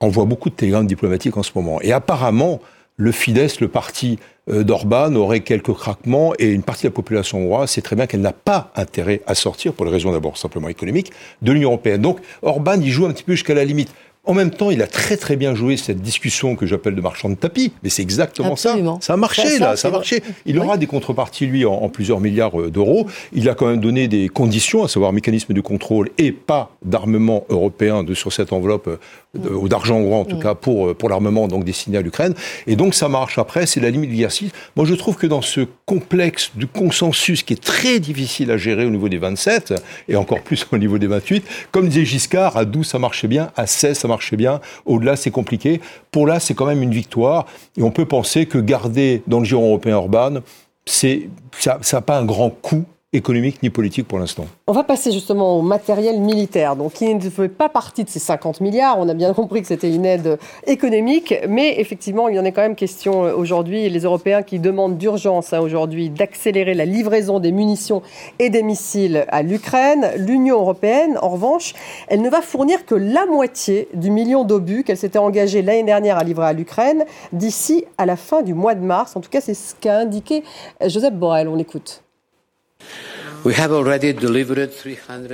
[0.00, 1.80] envoient beaucoup de télégrammes diplomatiques en ce moment.
[1.82, 2.60] Et apparemment,
[2.96, 4.18] le Fidesz, le parti
[4.50, 8.06] euh, d'Orban, aurait quelques craquements et une partie de la population hongroise sait très bien
[8.06, 12.02] qu'elle n'a pas intérêt à sortir, pour les raisons d'abord simplement économiques, de l'Union européenne.
[12.02, 13.92] Donc Orban, il joue un petit peu jusqu'à la limite.
[14.28, 17.30] En même temps, il a très très bien joué cette discussion que j'appelle de marchand
[17.30, 17.72] de tapis.
[17.82, 18.76] Mais c'est exactement ça.
[19.00, 20.22] Ça a marché là, ça a marché.
[20.44, 23.06] Il aura des contreparties lui en, plusieurs milliards euh, d'euros.
[23.32, 27.46] Il a quand même donné des conditions, à savoir mécanisme de contrôle et pas d'armement
[27.48, 28.98] européen de sur cette enveloppe euh,
[29.34, 30.42] ou d'argent hongrois en tout mm.
[30.42, 32.34] cas pour euh, pour l'armement donc destiné à l'Ukraine.
[32.66, 33.38] Et donc ça marche.
[33.38, 34.50] Après, c'est la limite de l'exercice.
[34.76, 38.84] Moi, je trouve que dans ce complexe du consensus qui est très difficile à gérer
[38.84, 39.74] au niveau des 27
[40.08, 43.50] et encore plus au niveau des 28, comme disait Giscard, à 12 ça marchait bien,
[43.56, 44.60] à 16 ça marchait marchait bien.
[44.84, 45.80] Au-delà, c'est compliqué.
[46.10, 47.46] Pour là, c'est quand même une victoire.
[47.76, 50.40] Et on peut penser que garder dans le giron européen Orban,
[50.84, 54.44] c'est, ça n'a pas un grand coût économique ni politique pour l'instant.
[54.66, 58.18] On va passer justement au matériel militaire, donc qui ne fait pas partie de ces
[58.18, 58.98] 50 milliards.
[58.98, 62.52] On a bien compris que c'était une aide économique, mais effectivement, il y en est
[62.52, 63.88] quand même question euh, aujourd'hui.
[63.88, 68.02] Les Européens qui demandent d'urgence hein, aujourd'hui d'accélérer la livraison des munitions
[68.38, 70.10] et des missiles à l'Ukraine.
[70.18, 71.72] L'Union européenne, en revanche,
[72.08, 76.18] elle ne va fournir que la moitié du million d'obus qu'elle s'était engagée l'année dernière
[76.18, 79.16] à livrer à l'Ukraine d'ici à la fin du mois de mars.
[79.16, 80.42] En tout cas, c'est ce qu'a indiqué
[80.86, 81.48] Joseph Borrell.
[81.48, 82.02] On écoute.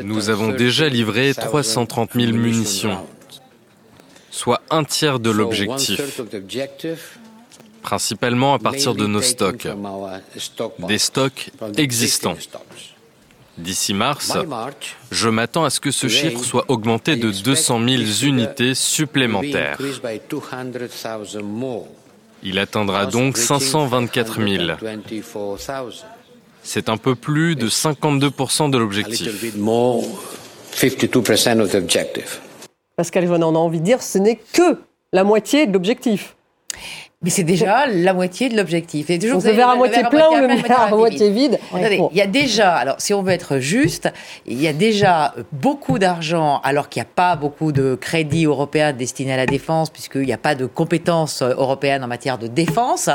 [0.02, 2.98] Nous avons déjà livré 330 000 munitions,
[4.30, 6.20] soit un tiers de l'objectif,
[7.82, 9.68] principalement à partir de nos stocks,
[10.86, 12.36] des stocks existants.
[13.56, 14.32] D'ici mars,
[15.12, 19.78] je m'attends à ce que ce chiffre soit augmenté de 200 000 unités supplémentaires.
[22.42, 24.64] Il atteindra donc 524 000.
[26.64, 29.28] C'est un peu plus de 52% de l'objectif.
[32.96, 34.78] Pascal on a envie de dire ce n'est que
[35.12, 36.34] la moitié de l'objectif.
[37.24, 39.08] Mais c'est déjà la moitié de l'objectif.
[39.08, 41.58] Et toujours, verre à moitié plein ou le verre à moitié vide.
[41.74, 44.12] Il y a déjà, alors si on veut être juste,
[44.46, 48.92] il y a déjà beaucoup d'argent, alors qu'il n'y a pas beaucoup de crédits européens
[48.92, 53.08] destinés à la défense, puisqu'il n'y a pas de compétences européennes en matière de défense.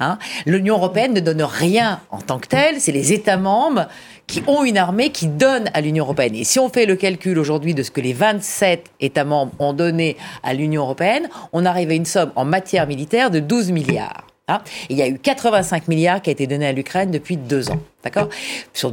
[0.00, 0.18] Hein.
[0.46, 2.80] L'Union européenne ne donne rien en tant que telle.
[2.80, 3.88] C'est les États membres
[4.30, 6.36] qui ont une armée qui donne à l'Union européenne.
[6.36, 9.72] Et si on fait le calcul aujourd'hui de ce que les 27 États membres ont
[9.72, 14.29] donné à l'Union européenne, on arrive à une somme en matière militaire de 12 milliards.
[14.50, 14.60] Hein.
[14.88, 17.78] il y a eu 85 milliards qui a été donné à l'Ukraine depuis deux ans.
[18.02, 18.30] D'accord?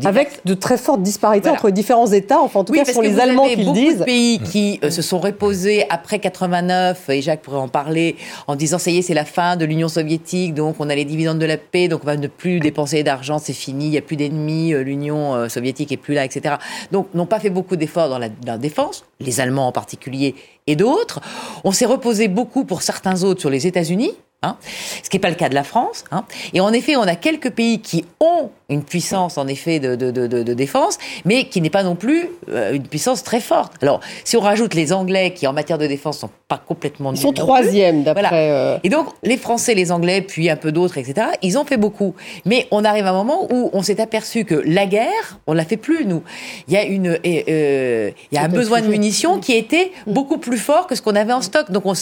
[0.04, 3.22] Avec de très fortes disparités entre différents États, enfin en tout cas, ce sont les
[3.22, 3.94] Allemands qui le disent.
[3.94, 8.18] beaucoup de pays qui euh, se sont reposés après 89, et Jacques pourrait en parler,
[8.48, 11.06] en disant ça y est, c'est la fin de l'Union soviétique, donc on a les
[11.06, 13.98] dividendes de la paix, donc on va ne plus dépenser d'argent, c'est fini, il n'y
[13.98, 16.56] a plus d'ennemis, euh, l'Union euh, soviétique est plus là, etc.
[16.92, 20.36] Donc n'ont pas fait beaucoup d'efforts dans la défense, les Allemands en particulier
[20.68, 21.20] et d'autres.
[21.64, 24.12] On s'est reposé beaucoup pour certains autres sur les États-Unis,
[24.44, 24.56] Hein,
[25.02, 26.04] ce qui n'est pas le cas de la France.
[26.12, 26.24] Hein.
[26.54, 30.12] Et en effet, on a quelques pays qui ont une puissance, en effet, de, de,
[30.12, 33.74] de, de défense, mais qui n'est pas non plus euh, une puissance très forte.
[33.82, 37.18] Alors, si on rajoute les Anglais, qui en matière de défense sont pas complètement Ils
[37.18, 38.30] sont troisième, d'après...
[38.34, 41.78] Euh, Et donc, les Français, les Anglais, puis un peu d'autres, etc., ils ont fait
[41.78, 42.14] beaucoup.
[42.46, 45.66] Mais on arrive à un moment où on s'est aperçu que la guerre, on la
[45.66, 46.22] fait plus, nous.
[46.68, 50.38] Il y a, une, euh, il y a un besoin de munitions qui était beaucoup
[50.38, 51.72] plus fort que ce qu'on avait en stock.
[51.72, 51.94] Donc, on,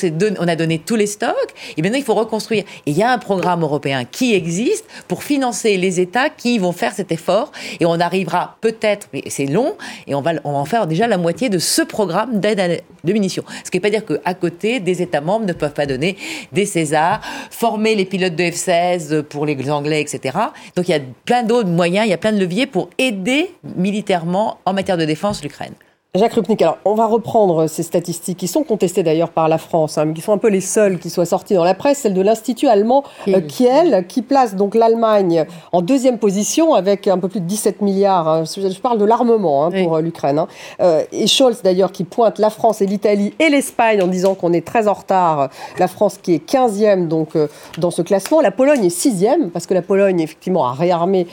[0.47, 2.63] a donné tous les stocks, et maintenant, il faut construire.
[2.85, 6.71] Et il y a un programme européen qui existe pour financer les États qui vont
[6.71, 7.51] faire cet effort.
[7.79, 9.75] Et on arrivera peut-être, mais c'est long,
[10.07, 13.43] et on va, en faire déjà la moitié de ce programme d'aide de munitions.
[13.63, 16.17] Ce qui ne veut pas dire qu'à côté, des États membres ne peuvent pas donner
[16.51, 20.37] des Césars, former les pilotes de F-16 pour les Anglais, etc.
[20.75, 23.51] Donc il y a plein d'autres moyens, il y a plein de leviers pour aider
[23.75, 25.73] militairement en matière de défense l'Ukraine.
[26.15, 29.97] Jacques Rupnik, alors on va reprendre ces statistiques qui sont contestées d'ailleurs par la France,
[29.97, 32.13] hein, mais qui sont un peu les seules qui soient sorties dans la presse, celle
[32.13, 37.27] de l'Institut allemand euh, Kiel, qui place donc l'Allemagne en deuxième position avec un peu
[37.27, 38.29] plus de 17 milliards.
[38.29, 38.43] Hein.
[38.45, 40.45] je parle de l'armement hein, pour euh, l'Ukraine.
[40.79, 44.53] Euh, et Scholz d'ailleurs qui pointe la France et l'Italie et l'Espagne en disant qu'on
[44.53, 45.49] est très en retard.
[45.79, 49.65] La France qui est 15e donc euh, dans ce classement, la Pologne est 6e parce
[49.65, 51.27] que la Pologne effectivement a réarmé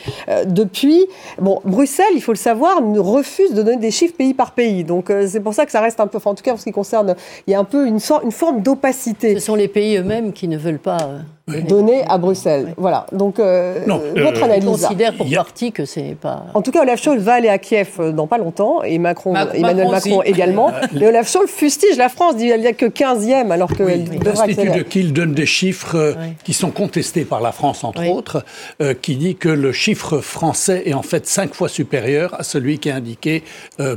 [0.47, 1.07] depuis.
[1.39, 4.72] Bon, Bruxelles, il faut le savoir, refuse de donner des chiffres pays par pays.
[4.85, 6.65] Donc euh, c'est pour ça que ça reste un peu, en tout cas en ce
[6.65, 7.15] qui concerne,
[7.47, 9.35] il y a un peu une, une forme d'opacité.
[9.35, 10.99] Ce sont les pays eux-mêmes qui ne veulent pas
[11.51, 12.75] euh, donner à Bruxelles.
[12.77, 13.07] Voilà.
[13.13, 13.81] Donc euh,
[14.17, 14.65] votre analyse.
[14.65, 16.47] Je considère pour partie que c'est pas.
[16.55, 19.89] En tout cas, Olaf Scholz va aller à Kiev dans pas longtemps et Macron, Emmanuel
[19.91, 20.73] Macron, également.
[20.93, 24.71] Mais Olaf Scholz fustige la France, dit qu'il n'y a que 15e alors que L'Institut
[24.71, 28.45] de Kiel donne des chiffres qui sont contestés par la France entre autres,
[29.01, 32.89] qui dit que le chiffre français est en fait cinq fois supérieur à celui qui
[32.89, 33.43] est indiqué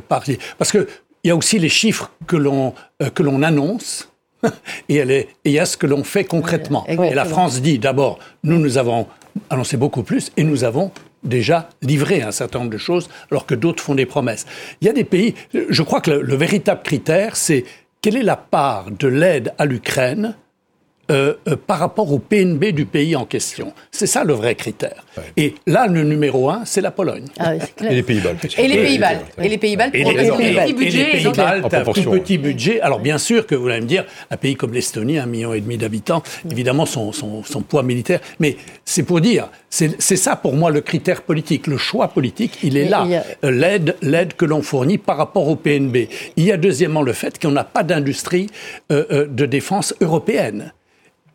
[0.07, 0.23] par
[0.57, 0.87] parce que
[1.25, 3.09] il y a aussi les chiffres que l'on euh,
[4.49, 6.85] que l'on annonce et il y a ce que l'on fait concrètement.
[6.87, 9.07] et la France dit d'abord, nous nous avons
[9.49, 10.91] annoncé beaucoup plus et nous avons
[11.23, 14.45] déjà livré un certain nombre de choses alors que d'autres font des promesses.
[14.81, 17.65] Il y a des pays, je crois que le véritable critère, c'est
[18.01, 20.35] quelle est la part de l'aide à l'Ukraine
[21.11, 23.73] euh, euh, par rapport au PNB du pays en question.
[23.91, 25.05] C'est ça le vrai critère.
[25.37, 27.25] Et là, le numéro un, c'est la Pologne.
[27.37, 28.31] Ah et les Pays-Bas.
[28.57, 29.11] Et les Pays-Bas.
[29.37, 30.03] Et les Pays-Bas, et les
[30.73, 32.81] Pays-Bas, un plus petit budget.
[32.81, 35.61] Alors bien sûr que vous allez me dire, un pays comme l'Estonie, un million et
[35.61, 38.19] demi d'habitants, évidemment son, son, son, poids militaire.
[38.39, 41.67] Mais c'est pour dire, c'est ça pour moi le critère politique.
[41.67, 43.05] Le choix politique, il est là.
[43.43, 46.07] Euh, l'aide, l'aide que l'on fournit par rapport au PNB.
[46.35, 48.47] Il y a deuxièmement le fait qu'on n'a pas d'industrie
[48.89, 50.73] de défense européenne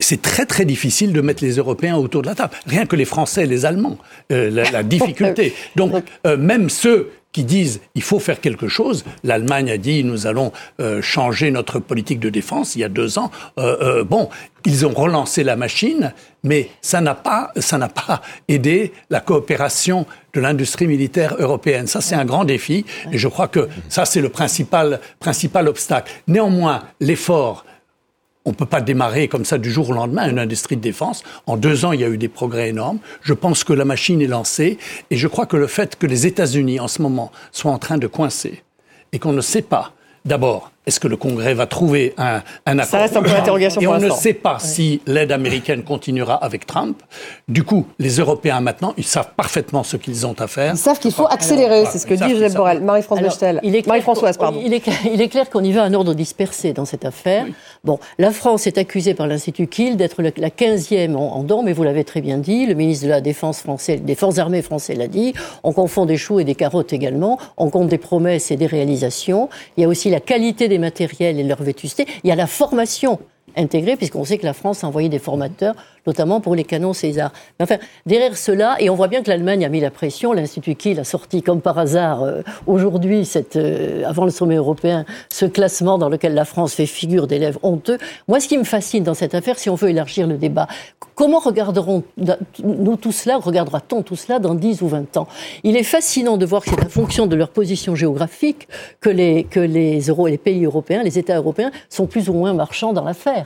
[0.00, 2.54] c'est très très difficile de mettre les Européens autour de la table.
[2.66, 3.98] Rien que les Français et les Allemands,
[4.32, 5.54] euh, la, difficulté.
[5.76, 5.92] Donc
[6.26, 9.04] euh, même ceux qui disent il faut faire quelque chose.
[9.22, 13.18] L'Allemagne a dit nous allons euh, changer notre politique de défense il y a deux
[13.18, 13.30] ans.
[13.56, 14.28] bon,
[14.66, 20.06] ils ont relancé la machine, mais ça n'a pas ça n'a pas aidé la coopération
[20.34, 21.86] de l'industrie militaire européenne.
[21.86, 26.10] Ça c'est un grand défi et je crois que ça c'est le principal principal obstacle.
[26.26, 27.64] Néanmoins, l'effort
[28.44, 31.22] on ne peut pas démarrer comme ça du jour au lendemain une industrie de défense.
[31.46, 32.98] En deux ans, il y a eu des progrès énormes.
[33.22, 34.78] Je pense que la machine est lancée
[35.10, 37.98] et je crois que le fait que les États-Unis, en ce moment, soient en train
[37.98, 38.62] de coincer
[39.12, 39.92] et qu'on ne sait pas,
[40.24, 43.80] d'abord, est-ce que le Congrès va trouver un, un accord Ça reste un peu d'interrogation
[43.80, 47.00] Et on ne sait pas si l'aide américaine continuera avec Trump.
[47.46, 50.72] Du coup, les Européens maintenant, ils savent parfaitement ce qu'ils ont à faire.
[50.74, 52.80] Ils savent qu'il faut accélérer, c'est ce que dit Joseph Borrell.
[52.82, 53.60] Marie-France Bechtel.
[53.86, 54.60] Marie-Françoise, pardon.
[54.64, 57.46] Il est, il est clair qu'on y va à un ordre dispersé dans cette affaire.
[57.84, 61.72] Bon, la France est accusée par l'Institut Kiel d'être la 15e en, en don, mais
[61.72, 64.96] vous l'avez très bien dit, le ministre de la Défense français, des Forces armées français
[64.96, 65.34] l'a dit.
[65.62, 67.38] On confond des choux et des carottes également.
[67.56, 69.48] On compte des promesses et des réalisations.
[69.76, 72.06] Il y a aussi la qualité des matériels et leur vétusté.
[72.24, 73.20] Il y a la formation
[73.56, 75.74] intégrée, puisqu'on sait que la France a envoyé des formateurs
[76.06, 77.32] notamment pour les canons César.
[77.58, 80.74] Mais enfin, derrière cela, et on voit bien que l'Allemagne a mis la pression, l'Institut
[80.74, 85.98] Kiel a sorti comme par hasard euh, aujourd'hui, euh, avant le sommet européen, ce classement
[85.98, 87.98] dans lequel la France fait figure d'élève honteux.
[88.28, 90.66] Moi, ce qui me fascine dans cette affaire, si on veut élargir le débat,
[91.14, 92.02] comment regarderons
[92.62, 95.28] nous tout cela, regardera-t-on tout cela dans 10 ou 20 ans?
[95.64, 98.68] Il est fascinant de voir que c'est en fonction de leur position géographique
[99.00, 102.92] que les, que les, les pays européens, les États européens sont plus ou moins marchands
[102.92, 103.39] dans l'affaire.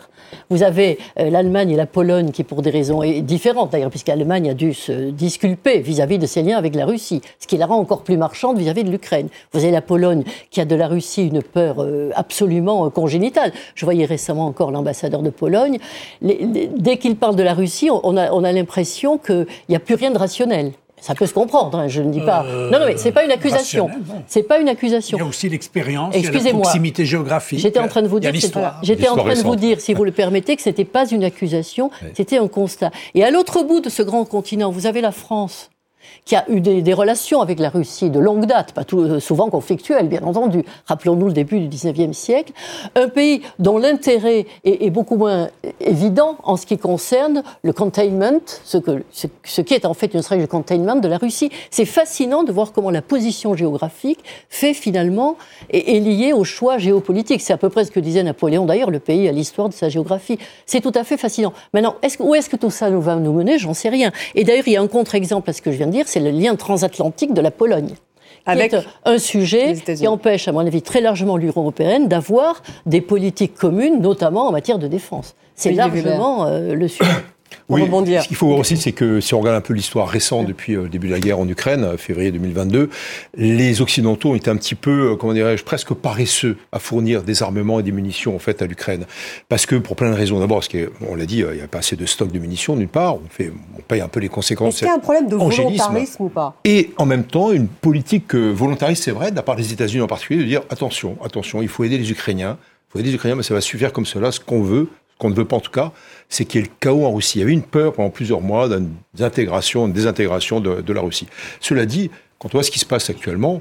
[0.50, 4.50] Vous avez euh, l'Allemagne et la Pologne qui, pour des raisons différentes d'ailleurs, puisque l'Allemagne
[4.50, 7.78] a dû se disculper vis-à-vis de ses liens avec la Russie, ce qui la rend
[7.78, 9.28] encore plus marchande vis-à-vis de l'Ukraine.
[9.52, 13.52] Vous avez la Pologne qui a de la Russie une peur euh, absolument euh, congénitale.
[13.74, 15.78] Je voyais récemment encore l'ambassadeur de Pologne.
[16.22, 19.94] dès qu'il parle de la Russie, on a, on a l'impression qu'il n'y a plus
[19.94, 20.72] rien de rationnel.
[21.04, 22.46] Ça peut se comprendre, hein, je ne dis pas.
[22.46, 23.90] Euh, non, non, mais c'est pas une accusation.
[24.26, 25.18] C'est pas une accusation.
[25.18, 27.58] Il y a aussi l'expérience, la proximité géographique.
[27.58, 28.32] J'étais en train de vous dire,
[28.82, 31.90] j'étais en train de vous dire, si vous le permettez, que c'était pas une accusation,
[32.14, 32.90] c'était un constat.
[33.14, 35.68] Et à l'autre bout de ce grand continent, vous avez la France
[36.24, 39.50] qui a eu des, relations avec la Russie de longue date, pas tout, euh, souvent
[39.50, 40.64] conflictuelles, bien entendu.
[40.86, 42.52] Rappelons-nous le début du XIXe siècle.
[42.94, 45.48] Un pays dont l'intérêt est, beaucoup moins
[45.80, 48.78] évident en ce qui concerne le containment, ce,
[49.60, 51.50] qui est en fait une stratégie de containment de la Russie.
[51.70, 55.36] C'est fascinant de voir comment la position géographique fait finalement
[55.70, 57.40] est, est liée au choix géopolitique.
[57.40, 58.66] C'est à peu près ce que disait Napoléon.
[58.66, 60.38] D'ailleurs, le pays a l'histoire de sa géographie.
[60.66, 61.52] C'est tout à fait fascinant.
[61.72, 63.58] Maintenant, où est-ce que tout ça nous va nous mener?
[63.58, 64.12] J'en sais rien.
[64.34, 66.20] Et d'ailleurs, il y a un contre-exemple à ce que je viens de dire c'est
[66.20, 67.94] le lien transatlantique de la Pologne.
[68.46, 73.54] Avec un sujet qui empêche, à mon avis, très largement l'Union européenne d'avoir des politiques
[73.54, 75.34] communes, notamment en matière de défense.
[75.54, 77.10] C'est largement euh, le sujet
[77.68, 77.82] oui,
[78.20, 80.74] Ce qu'il faut voir aussi, c'est que si on regarde un peu l'histoire récente depuis
[80.74, 82.90] euh, le début de la guerre en Ukraine, euh, février 2022,
[83.36, 87.42] les Occidentaux ont été un petit peu, euh, comment dirais-je, presque paresseux à fournir des
[87.42, 89.06] armements et des munitions en fait à l'Ukraine,
[89.48, 90.40] parce que pour plein de raisons.
[90.40, 92.88] D'abord, parce qu'on l'a dit, il n'y a pas assez de stock de munitions d'une
[92.88, 93.16] part.
[93.16, 94.74] On fait, on paye un peu les conséquences.
[94.74, 96.56] Est-ce qu'il y a un problème de volontarisme ou pas?
[96.64, 100.06] Et en même temps, une politique volontariste, c'est vrai, de la part des États-Unis en
[100.06, 102.58] particulier, de dire attention, attention, il faut aider les Ukrainiens.
[102.60, 104.32] Il faut aider les Ukrainiens, mais ça va suffire comme cela.
[104.32, 104.88] Ce qu'on veut,
[105.18, 105.92] qu'on ne veut pas en tout cas,
[106.28, 107.38] c'est qu'il y ait le chaos en Russie.
[107.38, 111.28] Il y avait une peur pendant plusieurs mois d'une désintégration, une désintégration de, la Russie.
[111.60, 113.60] Cela dit, quand on voit ce qui se passe actuellement,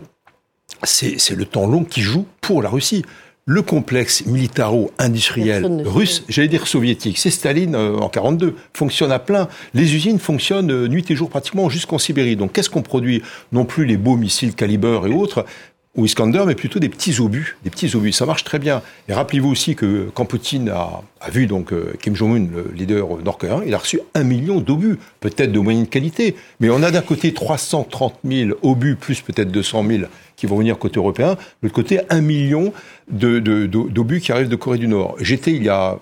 [0.83, 3.03] c'est le temps long qui joue pour la Russie.
[3.45, 9.49] Le complexe militaro-industriel russe, j'allais dire soviétique, c'est Staline euh, en 42, fonctionne à plein.
[9.73, 12.37] Les usines fonctionnent euh, nuit et jour pratiquement jusqu'en Sibérie.
[12.37, 13.21] Donc qu'est-ce qu'on produit?
[13.51, 15.45] Non plus les beaux missiles Caliber et autres,
[15.95, 18.13] ou Iskander, mais plutôt des petits obus, des petits obus.
[18.13, 18.81] Ça marche très bien.
[19.07, 23.61] Et rappelez-vous aussi que quand Poutine a, vu donc euh, Kim Jong-un, le leader nord-coréen,
[23.65, 27.31] il a reçu un million d'obus, peut-être de moyenne qualité, mais on a d'un côté
[27.31, 30.03] 330 000 obus plus peut-être 200 000
[30.35, 32.73] qui vont venir côté européen, de l'autre côté un million
[33.09, 35.15] d'obus de, de, qui arrivent de Corée du Nord.
[35.19, 35.99] J'étais il y a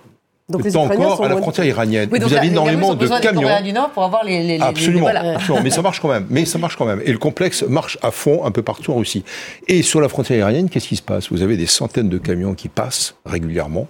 [0.52, 2.08] donc les encore à la frontière iranienne.
[2.10, 3.48] vous avez énormément de camions.
[3.62, 6.26] du Nord pour avoir les, les absolument, absolument, mais ça marche quand même.
[6.30, 7.02] Mais ça marche quand même.
[7.04, 9.24] Et le complexe marche à fond un peu partout en Russie.
[9.68, 11.30] Et sur la frontière iranienne, qu'est-ce qui se passe?
[11.30, 13.88] Vous avez des centaines de camions qui passent régulièrement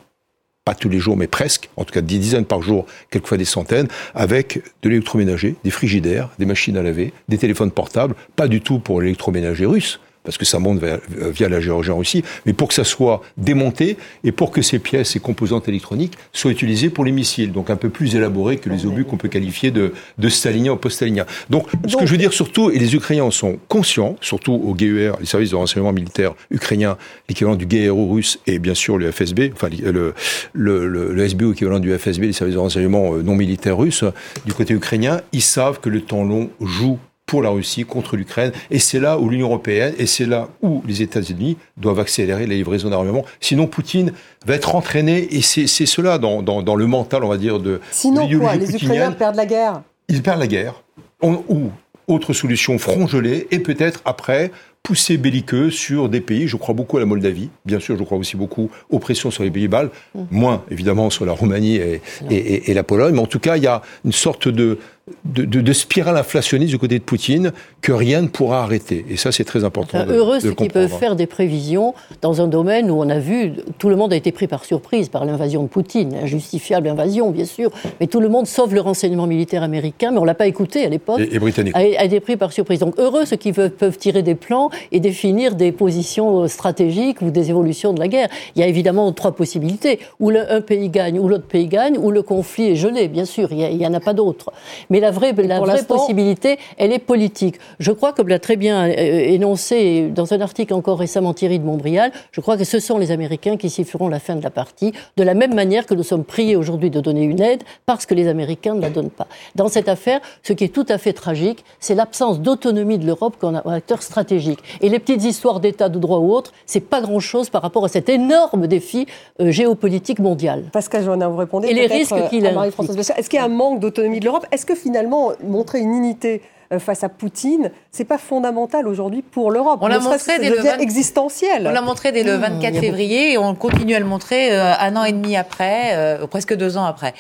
[0.65, 3.45] pas tous les jours, mais presque, en tout cas des dizaines par jour, quelquefois des
[3.45, 8.61] centaines, avec de l'électroménager, des frigidaires, des machines à laver, des téléphones portables, pas du
[8.61, 12.69] tout pour l'électroménager russe, parce que ça monte via, la Géorgie en Russie, mais pour
[12.69, 17.05] que ça soit démonté et pour que ces pièces et composantes électroniques soient utilisées pour
[17.05, 20.29] les missiles, donc un peu plus élaborés que les obus qu'on peut qualifier de, de
[20.29, 21.27] staliniens ou post-staliniens.
[21.51, 24.75] Donc, ce que je veux dire surtout, et les Ukrainiens en sont conscients, surtout au
[24.75, 26.97] GUR, les services de renseignement militaire ukrainiens,
[27.29, 30.15] l'équivalent du GRU russe et bien sûr le FSB, enfin le,
[30.53, 34.05] le, le, le SBU équivalent du FSB, les services de renseignement euh, non militaires russes,
[34.47, 36.99] du côté ukrainien, ils savent que le temps long joue
[37.33, 38.53] pour la Russie contre l'Ukraine.
[38.71, 42.57] Et c'est là où l'Union européenne et c'est là où les États-Unis doivent accélérer les
[42.57, 43.25] livraisons d'armement.
[43.41, 44.13] Sinon, Poutine
[44.45, 47.81] va être entraîné et c'est cela dans, dans, le mental, on va dire, de.
[47.91, 49.81] Sinon quoi Les Ukrainiens perdent la guerre?
[50.09, 50.83] Ils perdent la guerre.
[51.23, 51.71] ou
[52.07, 54.51] autre solution, front gelé et peut-être après
[54.83, 56.49] poussée belliqueux sur des pays.
[56.49, 57.51] Je crois beaucoup à la Moldavie.
[57.65, 59.93] Bien sûr, je crois aussi beaucoup aux pressions sur les pays baltes.
[60.15, 60.23] Mmh.
[60.31, 63.15] Moins, évidemment, sur la Roumanie et, et, la Pologne.
[63.15, 64.79] Mais en tout cas, il y a une sorte de,
[65.25, 69.05] de, de, spirale inflationniste du côté de Poutine que rien ne pourra arrêter.
[69.11, 69.99] Et ça, c'est très important.
[69.99, 73.53] Enfin, heureux ceux qui peuvent faire des prévisions dans un domaine où on a vu,
[73.79, 77.47] tout le monde a été pris par surprise par l'invasion de Poutine, injustifiable invasion, bien
[77.47, 80.85] sûr, mais tout le monde, sauf le renseignement militaire américain, mais on l'a pas écouté
[80.85, 82.79] à l'époque, et, britannique, a, été pris par surprise.
[82.79, 87.31] Donc heureux ceux qui peuvent, peuvent tirer des plans et définir des positions stratégiques ou
[87.31, 88.29] des évolutions de la guerre.
[88.55, 92.13] Il y a évidemment trois possibilités où un pays gagne, ou l'autre pays gagne, ou
[92.13, 93.51] le conflit est gelé, bien sûr.
[93.51, 94.53] Il n'y en a pas d'autre.
[94.93, 97.57] Mais la vraie, la vraie possibilité, elle est politique.
[97.81, 101.65] Je crois, comme l'a très bien euh, énoncé dans un article encore récemment Thierry de
[101.65, 104.93] Montbrial, je crois que ce sont les Américains qui siffleront la fin de la partie,
[105.17, 108.13] de la même manière que nous sommes priés aujourd'hui de donner une aide parce que
[108.13, 109.29] les Américains ne la donnent pas.
[109.55, 113.37] Dans cette affaire, ce qui est tout à fait tragique, c'est l'absence d'autonomie de l'Europe
[113.39, 114.59] comme acteur stratégique.
[114.83, 117.89] Et les petites histoires d'État de droit ou autre, c'est pas grand-chose par rapport à
[117.89, 119.07] cet énorme défi
[119.41, 120.65] euh, géopolitique mondial.
[120.71, 121.69] Pascal Joannin, vous répondez.
[121.69, 122.67] Et les risques qu'il a.
[122.67, 124.47] Est-ce qu'il y a un manque d'autonomie de l'Europe?
[124.53, 126.43] Est-ce que finalement, montrer une unité
[126.73, 129.79] euh, face à Poutine, c'est pas fondamental aujourd'hui pour l'Europe.
[129.83, 131.67] On l'a montré dès le existentiel.
[131.67, 134.73] On l'a montré dès le 24 mmh, février et on continue à le montrer euh,
[134.79, 137.15] un an et demi après, euh, presque deux ans après.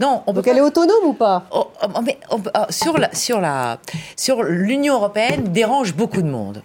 [0.00, 1.44] non, on Donc elle est autonome ou pas?
[1.50, 2.38] Oh, oh, mais, oh,
[2.70, 3.78] Sur la, sur la,
[4.16, 6.62] sur l'Union européenne dérange beaucoup de monde.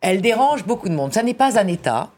[0.00, 1.12] Elle dérange beaucoup de monde.
[1.12, 2.10] Ça n'est pas un État.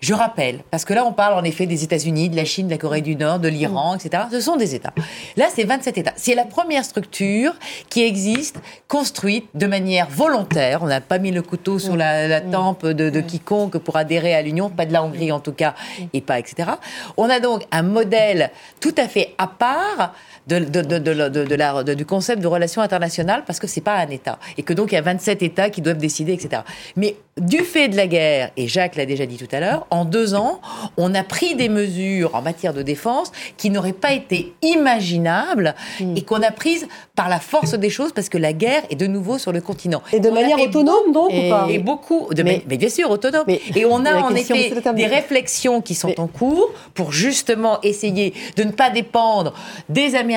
[0.00, 2.72] Je rappelle, parce que là on parle en effet des États-Unis, de la Chine, de
[2.72, 4.24] la Corée du Nord, de l'Iran, etc.
[4.30, 4.94] Ce sont des États.
[5.36, 6.12] Là c'est 27 États.
[6.16, 7.52] C'est la première structure
[7.90, 8.56] qui existe,
[8.88, 10.82] construite de manière volontaire.
[10.82, 14.70] On n'a pas mis le couteau sur la, tempe de, quiconque pour adhérer à l'Union,
[14.70, 15.74] pas de la Hongrie en tout cas,
[16.14, 16.70] et pas etc.
[17.18, 18.50] On a donc un modèle
[18.80, 20.14] tout à fait à part
[20.46, 24.72] de, de, du concept de relation internationale parce que c'est pas un État et que
[24.72, 26.62] donc il y a 27 États qui doivent décider, etc.
[26.96, 30.04] Mais du fait de la guerre, et Jacques l'a déjà dit tout à l'heure, en
[30.04, 30.60] deux ans,
[30.96, 36.16] on a pris des mesures en matière de défense qui n'auraient pas été imaginables hmm.
[36.16, 39.06] et qu'on a prises par la force des choses parce que la guerre est de
[39.06, 40.02] nouveau sur le continent.
[40.12, 43.44] Et de manière autonome, donc, et, ou pas Et beaucoup, de, mais, bien sûr, autonome.
[43.48, 48.64] et on a en effet des réflexions qui sont en cours pour justement essayer de
[48.64, 49.54] ne pas dépendre
[49.88, 50.29] des Américains.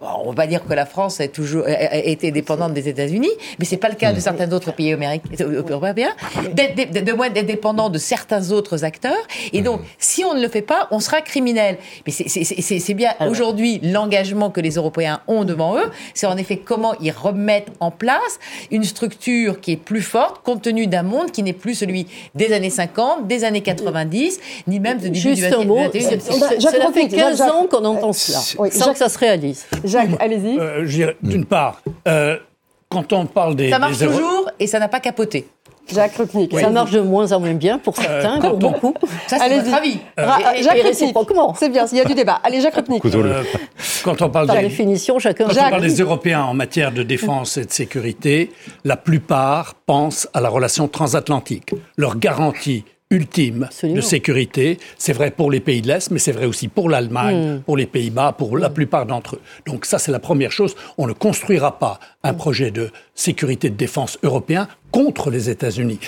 [0.00, 3.88] On va dire que la France a toujours été dépendante des États-Unis, mais c'est pas
[3.88, 6.12] le cas de certains autres pays européens,
[6.52, 9.26] de moins dépendant de certains autres acteurs.
[9.52, 11.78] Et donc, si on ne le fait pas, on sera criminel.
[12.06, 16.94] Mais c'est bien aujourd'hui l'engagement que les Européens ont devant eux, c'est en effet comment
[17.00, 18.38] ils remettent en place
[18.70, 22.52] une structure qui est plus forte, compte tenu d'un monde qui n'est plus celui des
[22.52, 25.90] années 50, des années 90, ni même de début Juste du 21
[26.60, 29.66] Ça fait 15 ans qu'on entend cela, sans que ça se réalise.
[29.84, 30.58] Jacques, allez-y.
[30.58, 32.36] Euh, D'une part, euh,
[32.88, 33.70] quand on parle des...
[33.70, 35.46] Ça marche toujours et ça n'a pas capoté.
[35.92, 36.58] Jacques Rupnik.
[36.58, 38.94] Ça marche de moins en moins bien pour euh, certains, pour beaucoup.
[39.26, 39.98] Ça, c'est votre avis.
[40.18, 40.26] Euh,
[40.62, 41.16] Jacques Rupnik.
[41.58, 42.40] C'est bien, il y a du débat.
[42.44, 43.04] Allez, Jacques Rupnik.
[43.04, 43.42] Euh,
[44.04, 45.46] quand on parle, des, définition, chacun...
[45.46, 48.52] quand on parle des Européens en matière de défense et de sécurité,
[48.84, 51.74] la plupart pensent à la relation transatlantique.
[51.96, 54.78] Leur garantie ultime de sécurité.
[54.98, 57.60] C'est vrai pour les pays de l'Est, mais c'est vrai aussi pour l'Allemagne, hmm.
[57.60, 59.40] pour les Pays-Bas, pour la plupart d'entre eux.
[59.66, 60.74] Donc ça, c'est la première chose.
[60.98, 66.00] On ne construira pas un projet de sécurité de défense européen contre les États-Unis.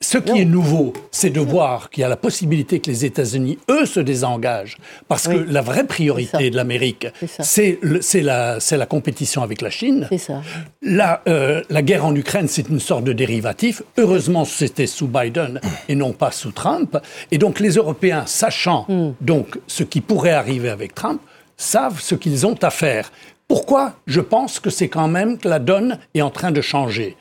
[0.00, 3.58] Ce qui est nouveau, c'est de voir qu'il y a la possibilité que les États-Unis,
[3.68, 4.78] eux, se désengagent.
[5.08, 7.08] Parce que la vraie priorité de l'Amérique,
[7.40, 7.78] c'est
[8.14, 10.08] la, la compétition avec la Chine.
[10.18, 10.42] Ça.
[10.82, 13.82] La, euh, la guerre en Ukraine, c'est une sorte de dérivatif.
[13.96, 16.96] Heureusement, c'était sous Biden et non pas sous Trump.
[17.30, 19.14] Et donc, les Européens, sachant hmm.
[19.20, 21.20] donc ce qui pourrait arriver avec Trump,
[21.56, 23.10] savent ce qu'ils ont à faire.
[23.48, 23.94] Pourquoi?
[24.06, 27.16] Je pense que c'est quand même que la donne est en train de changer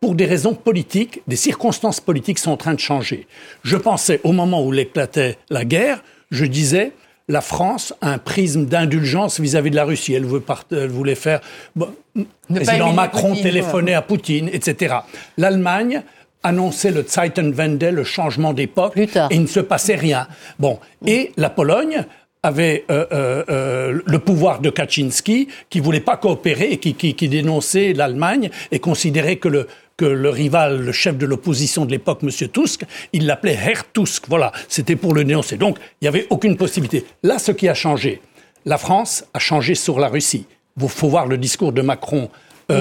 [0.00, 3.26] pour des raisons politiques, des circonstances politiques sont en train de changer.
[3.62, 6.92] Je pensais, au moment où éclatait la guerre, je disais,
[7.28, 10.14] la France a un prisme d'indulgence vis-à-vis de la Russie.
[10.14, 11.40] Elle, voulait faire...
[11.76, 12.24] le
[12.54, 14.96] président Macron téléphonait à Poutine, etc.
[15.36, 16.02] L'Allemagne
[16.42, 20.26] annonçait le Zeitenwende, le changement d'époque, et il ne se passait rien.
[20.58, 22.04] Bon, et la Pologne
[22.42, 27.14] avait euh, euh, euh, le pouvoir de Kaczynski, qui voulait pas coopérer et qui, qui,
[27.14, 29.66] qui dénonçait l'Allemagne et considérait que le
[29.96, 32.30] que le rival, le chef de l'opposition de l'époque, M.
[32.30, 34.24] Tusk, il l'appelait Herr Tusk.
[34.28, 35.58] Voilà, c'était pour le dénoncer.
[35.58, 37.04] Donc, il n'y avait aucune possibilité.
[37.22, 38.22] Là, ce qui a changé,
[38.64, 40.46] la France a changé sur la Russie.
[40.80, 42.30] Il faut voir le discours de Macron
[42.70, 42.74] mm.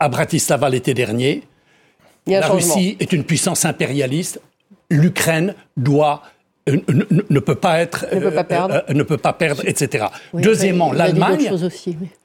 [0.00, 1.44] à Bratislava l'été dernier.
[2.26, 4.40] La Russie est une puissance impérialiste.
[4.90, 6.22] L'Ukraine doit
[6.68, 10.06] ne, peut pas être, ne peut pas perdre, euh, ne peut pas perdre etc.
[10.34, 11.50] Deuxièmement, l'Allemagne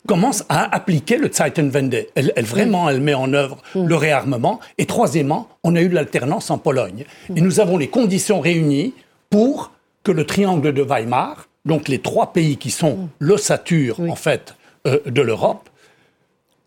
[0.08, 2.06] commence à appliquer le Zeitenwende.
[2.16, 3.86] Elle, elle vraiment, elle met en œuvre mm.
[3.86, 4.60] le réarmement.
[4.78, 7.06] Et troisièmement, on a eu l'alternance en Pologne.
[7.36, 8.94] Et nous avons les conditions réunies
[9.30, 9.72] pour
[10.04, 13.10] que le triangle de Weimar, donc les trois pays qui sont mm.
[13.20, 14.56] l'ossature en fait
[14.88, 15.70] euh, de l'Europe,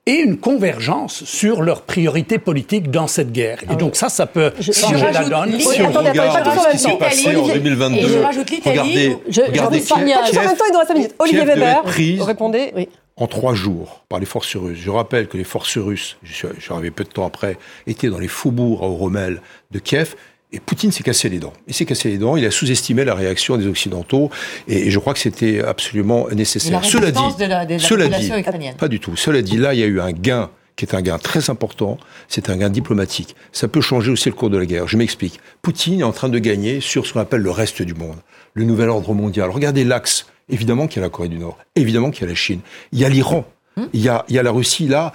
[0.06, 3.58] et une convergence sur leurs priorités politiques dans cette guerre.
[3.70, 5.58] Et donc ça, ça peut changer la donne.
[5.58, 8.22] Si on regarde ce qui s'est passé en 2022,
[8.64, 11.14] regardez, regardez Kiev, en même temps, il doit 5 minutes.
[11.18, 11.82] Olivier Weber,
[12.24, 12.72] répondez.
[12.76, 12.88] Oui
[13.18, 14.78] en trois jours par les forces russes.
[14.78, 18.18] Je rappelle que les forces russes, je suis arrivé peu de temps après, étaient dans
[18.18, 19.40] les faubourgs à Oromel
[19.70, 20.14] de Kiev
[20.52, 21.52] Et Poutine s'est cassé les dents.
[21.66, 22.36] Il s'est cassé les dents.
[22.36, 24.30] Il a sous-estimé la réaction des Occidentaux.
[24.68, 26.80] Et, je crois que c'était absolument nécessaire.
[26.80, 28.76] La cela dit, de la, de cela dit, ukrainienne.
[28.76, 29.16] pas du tout.
[29.16, 31.96] Cela dit, là, il y a eu un gain qui est un gain très important,
[32.28, 33.34] c'est un gain diplomatique.
[33.50, 34.86] Ça peut changer aussi le cours de la guerre.
[34.86, 35.40] Je m'explique.
[35.62, 38.16] Poutine est en train de gagner sur ce qu'on appelle le reste du monde,
[38.52, 39.50] le nouvel ordre mondial.
[39.50, 40.26] Regardez l'axe.
[40.48, 42.60] Évidemment qu'il y a la Corée du Nord, évidemment qu'il y a la Chine,
[42.92, 43.44] il y a l'Iran,
[43.92, 45.12] il, y a, il y a la Russie là.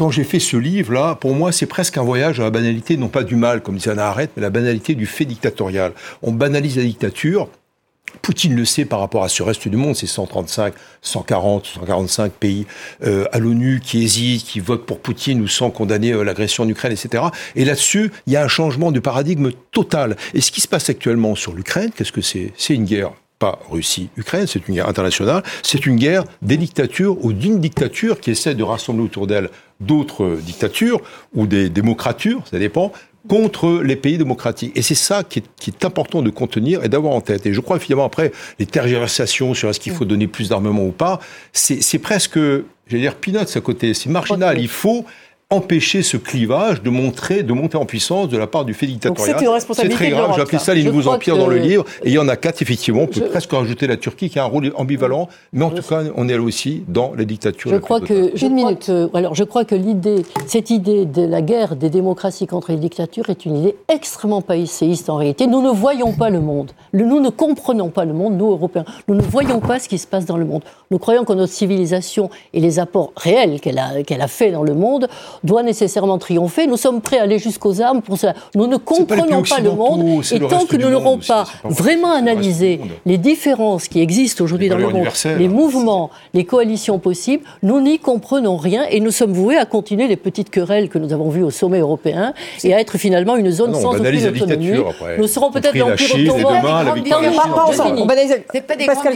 [0.00, 3.08] Quand j'ai fait ce livre-là, pour moi, c'est presque un voyage à la banalité, non
[3.08, 5.92] pas du mal, comme disait Anna Arendt, mais la banalité du fait dictatorial.
[6.22, 7.50] On banalise la dictature,
[8.22, 10.72] Poutine le sait par rapport à ce reste du monde, c'est 135,
[11.02, 12.66] 140, 145 pays
[13.04, 16.68] euh, à l'ONU qui hésitent, qui votent pour Poutine ou sans condamner euh, l'agression en
[16.70, 17.24] Ukraine, etc.
[17.54, 20.16] Et là-dessus, il y a un changement de paradigme total.
[20.32, 22.54] Et ce qui se passe actuellement sur l'Ukraine, qu'est-ce que c'est?
[22.56, 27.32] C'est une guerre pas Russie-Ukraine, c'est une guerre internationale, c'est une guerre des dictatures ou
[27.32, 29.48] d'une dictature qui essaie de rassembler autour d'elle
[29.80, 31.00] d'autres dictatures
[31.34, 32.92] ou des démocratures, ça dépend,
[33.28, 34.72] contre les pays démocratiques.
[34.76, 37.46] Et c'est ça qui est, important de contenir et d'avoir en tête.
[37.46, 40.92] Et je crois finalement après, les tergiversations sur est-ce qu'il faut donner plus d'armement ou
[40.92, 41.20] pas,
[41.52, 42.38] c'est presque,
[42.86, 44.58] j'allais dire, peanuts à côté, c'est marginal.
[44.58, 45.04] Il faut
[45.52, 49.36] empêcher ce clivage de montrer, de monter en puissance de la part du fait dictatorial.
[49.36, 50.04] C'est une responsabilité.
[50.04, 50.32] C'est très grave.
[50.36, 51.84] J'ai appelé ça les nouveaux empires dans le livre.
[52.04, 53.02] Et il y en a quatre, effectivement.
[53.02, 55.28] On peut presque rajouter la Turquie qui a un rôle ambivalent.
[55.52, 57.72] Mais en tout cas, on est là aussi dans les dictatures.
[57.72, 58.90] Je crois que, une minute.
[58.90, 62.78] Euh, alors, je crois que l'idée, cette idée de la guerre des démocraties contre les
[62.78, 65.48] dictatures est une idée extrêmement païséiste en réalité.
[65.48, 66.70] Nous ne voyons pas le monde.
[66.92, 68.84] Nous ne comprenons pas le monde, nous, Européens.
[69.08, 70.62] Nous ne voyons pas ce qui se passe dans le monde.
[70.92, 74.62] Nous croyons que notre civilisation et les apports réels qu'elle a, qu'elle a fait dans
[74.62, 75.08] le monde
[75.44, 76.66] doit nécessairement triompher.
[76.66, 78.34] Nous sommes prêts à aller jusqu'aux armes pour ça.
[78.54, 83.18] Nous ne comprenons pas, le monde et tant que nous n'aurons pas, vraiment analysé les
[83.18, 88.56] différences qui existent aujourd'hui dans le monde, les mouvements, les coalitions possibles, nous n'y comprenons
[88.56, 91.50] rien et nous sommes voués à continuer les petites querelles que nous avons vues au
[91.50, 92.34] sommet européen
[92.64, 94.72] et à être finalement une zone ah sans aucune autonomie.
[95.18, 97.04] Nous serons peut-être l'Empire ottoman.
[98.52, 99.14] C'est pas des Pascal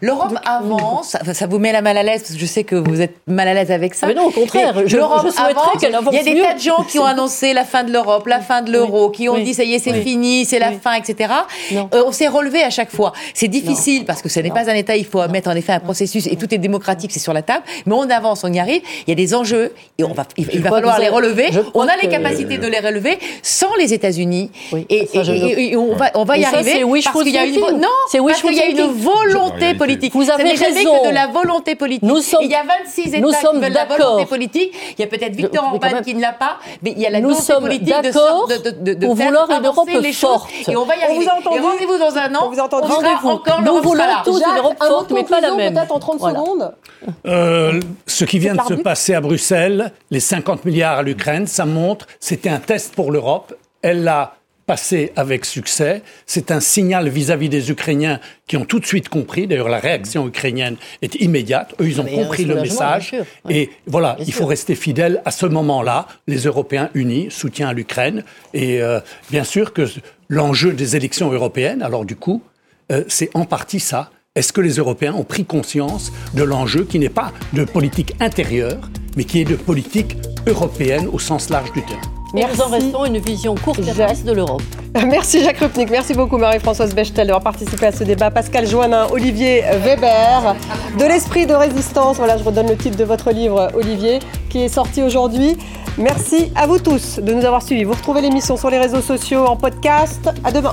[0.00, 1.16] L'Europe avance.
[1.32, 3.48] Ça vous met la mal à l'aise parce que je sais que vous êtes mal
[3.48, 4.06] à l'aise avec ça.
[4.06, 4.74] Mais non, au contraire.
[4.82, 7.92] L'Europe avance il y a des tas de gens qui ont annoncé la fin de
[7.92, 10.72] l'Europe, la fin de l'euro, qui ont dit ça y est, c'est fini, c'est la
[10.72, 11.32] fin, etc.
[11.72, 13.12] Euh, on s'est relevé à chaque fois.
[13.34, 14.96] C'est difficile parce que ce n'est pas un État.
[14.96, 17.64] Il faut mettre en effet un processus et tout est démocratique, c'est sur la table.
[17.86, 18.82] Mais on avance, on y arrive.
[19.06, 21.50] Il y a des enjeux et on va, il, va falloir les relever.
[21.74, 24.50] On a les capacités de les relever sans les États-Unis.
[24.88, 27.88] Et, on va, on va y arriver parce qu'il y a une non,
[28.26, 30.12] parce qu'il y a une volonté politique.
[30.14, 31.02] Vous avez raison.
[31.02, 32.02] que de la volonté politique.
[32.42, 34.72] il y a 26 États qui veulent la volonté politique.
[34.98, 37.20] Il y a peut-être Victor Orban qui ne l'a pas, mais il y a la
[37.20, 40.50] Nous sommes politique de, de, de, de, pour faire vouloir une Europe les forte.
[40.50, 41.24] Choses, et on va y arriver.
[41.24, 42.46] Et rendez-vous dans un an.
[42.46, 42.80] On vous entend.
[42.80, 43.28] Rendez-vous.
[43.28, 45.74] Encore Nous voulons tous une Europe forte, mais pas la même.
[45.74, 46.74] Peut-être en 30 secondes.
[47.26, 51.64] Euh, ce qui vient de se passer à Bruxelles, les 50 milliards à l'Ukraine, ça
[51.64, 53.54] montre, c'était un test pour l'Europe.
[53.82, 54.34] Elle l'a
[54.72, 56.00] passé avec succès.
[56.24, 59.46] C'est un signal vis-à-vis des Ukrainiens qui ont tout de suite compris.
[59.46, 61.74] D'ailleurs, la réaction ukrainienne est immédiate.
[61.78, 63.14] Eux, ils ont compris le message.
[63.50, 66.06] Et voilà, il faut rester fidèle à ce moment-là.
[66.26, 68.24] Les Européens unis, soutien à l'Ukraine.
[68.54, 69.00] Et euh,
[69.30, 69.84] bien sûr que
[70.30, 72.42] l'enjeu des élections européennes, alors du coup,
[72.92, 74.10] euh, c'est en partie ça.
[74.34, 78.80] Est-ce que les Européens ont pris conscience de l'enjeu qui n'est pas de politique intérieure,
[79.18, 80.16] mais qui est de politique
[80.46, 82.11] européenne au sens large du terme?
[82.34, 82.56] Merci.
[82.56, 84.62] Nous en restons une vision courte de l'Europe.
[85.06, 88.30] Merci Jacques Rupnik, merci beaucoup Marie-Françoise Bechtel d'avoir participé à ce débat.
[88.30, 90.54] Pascal Joannin, Olivier Weber,
[90.98, 92.18] de l'esprit de résistance.
[92.18, 94.18] Voilà, je redonne le titre de votre livre, Olivier,
[94.50, 95.56] qui est sorti aujourd'hui.
[95.98, 97.84] Merci à vous tous de nous avoir suivis.
[97.84, 100.30] Vous retrouvez l'émission sur les réseaux sociaux en podcast.
[100.44, 100.72] À demain.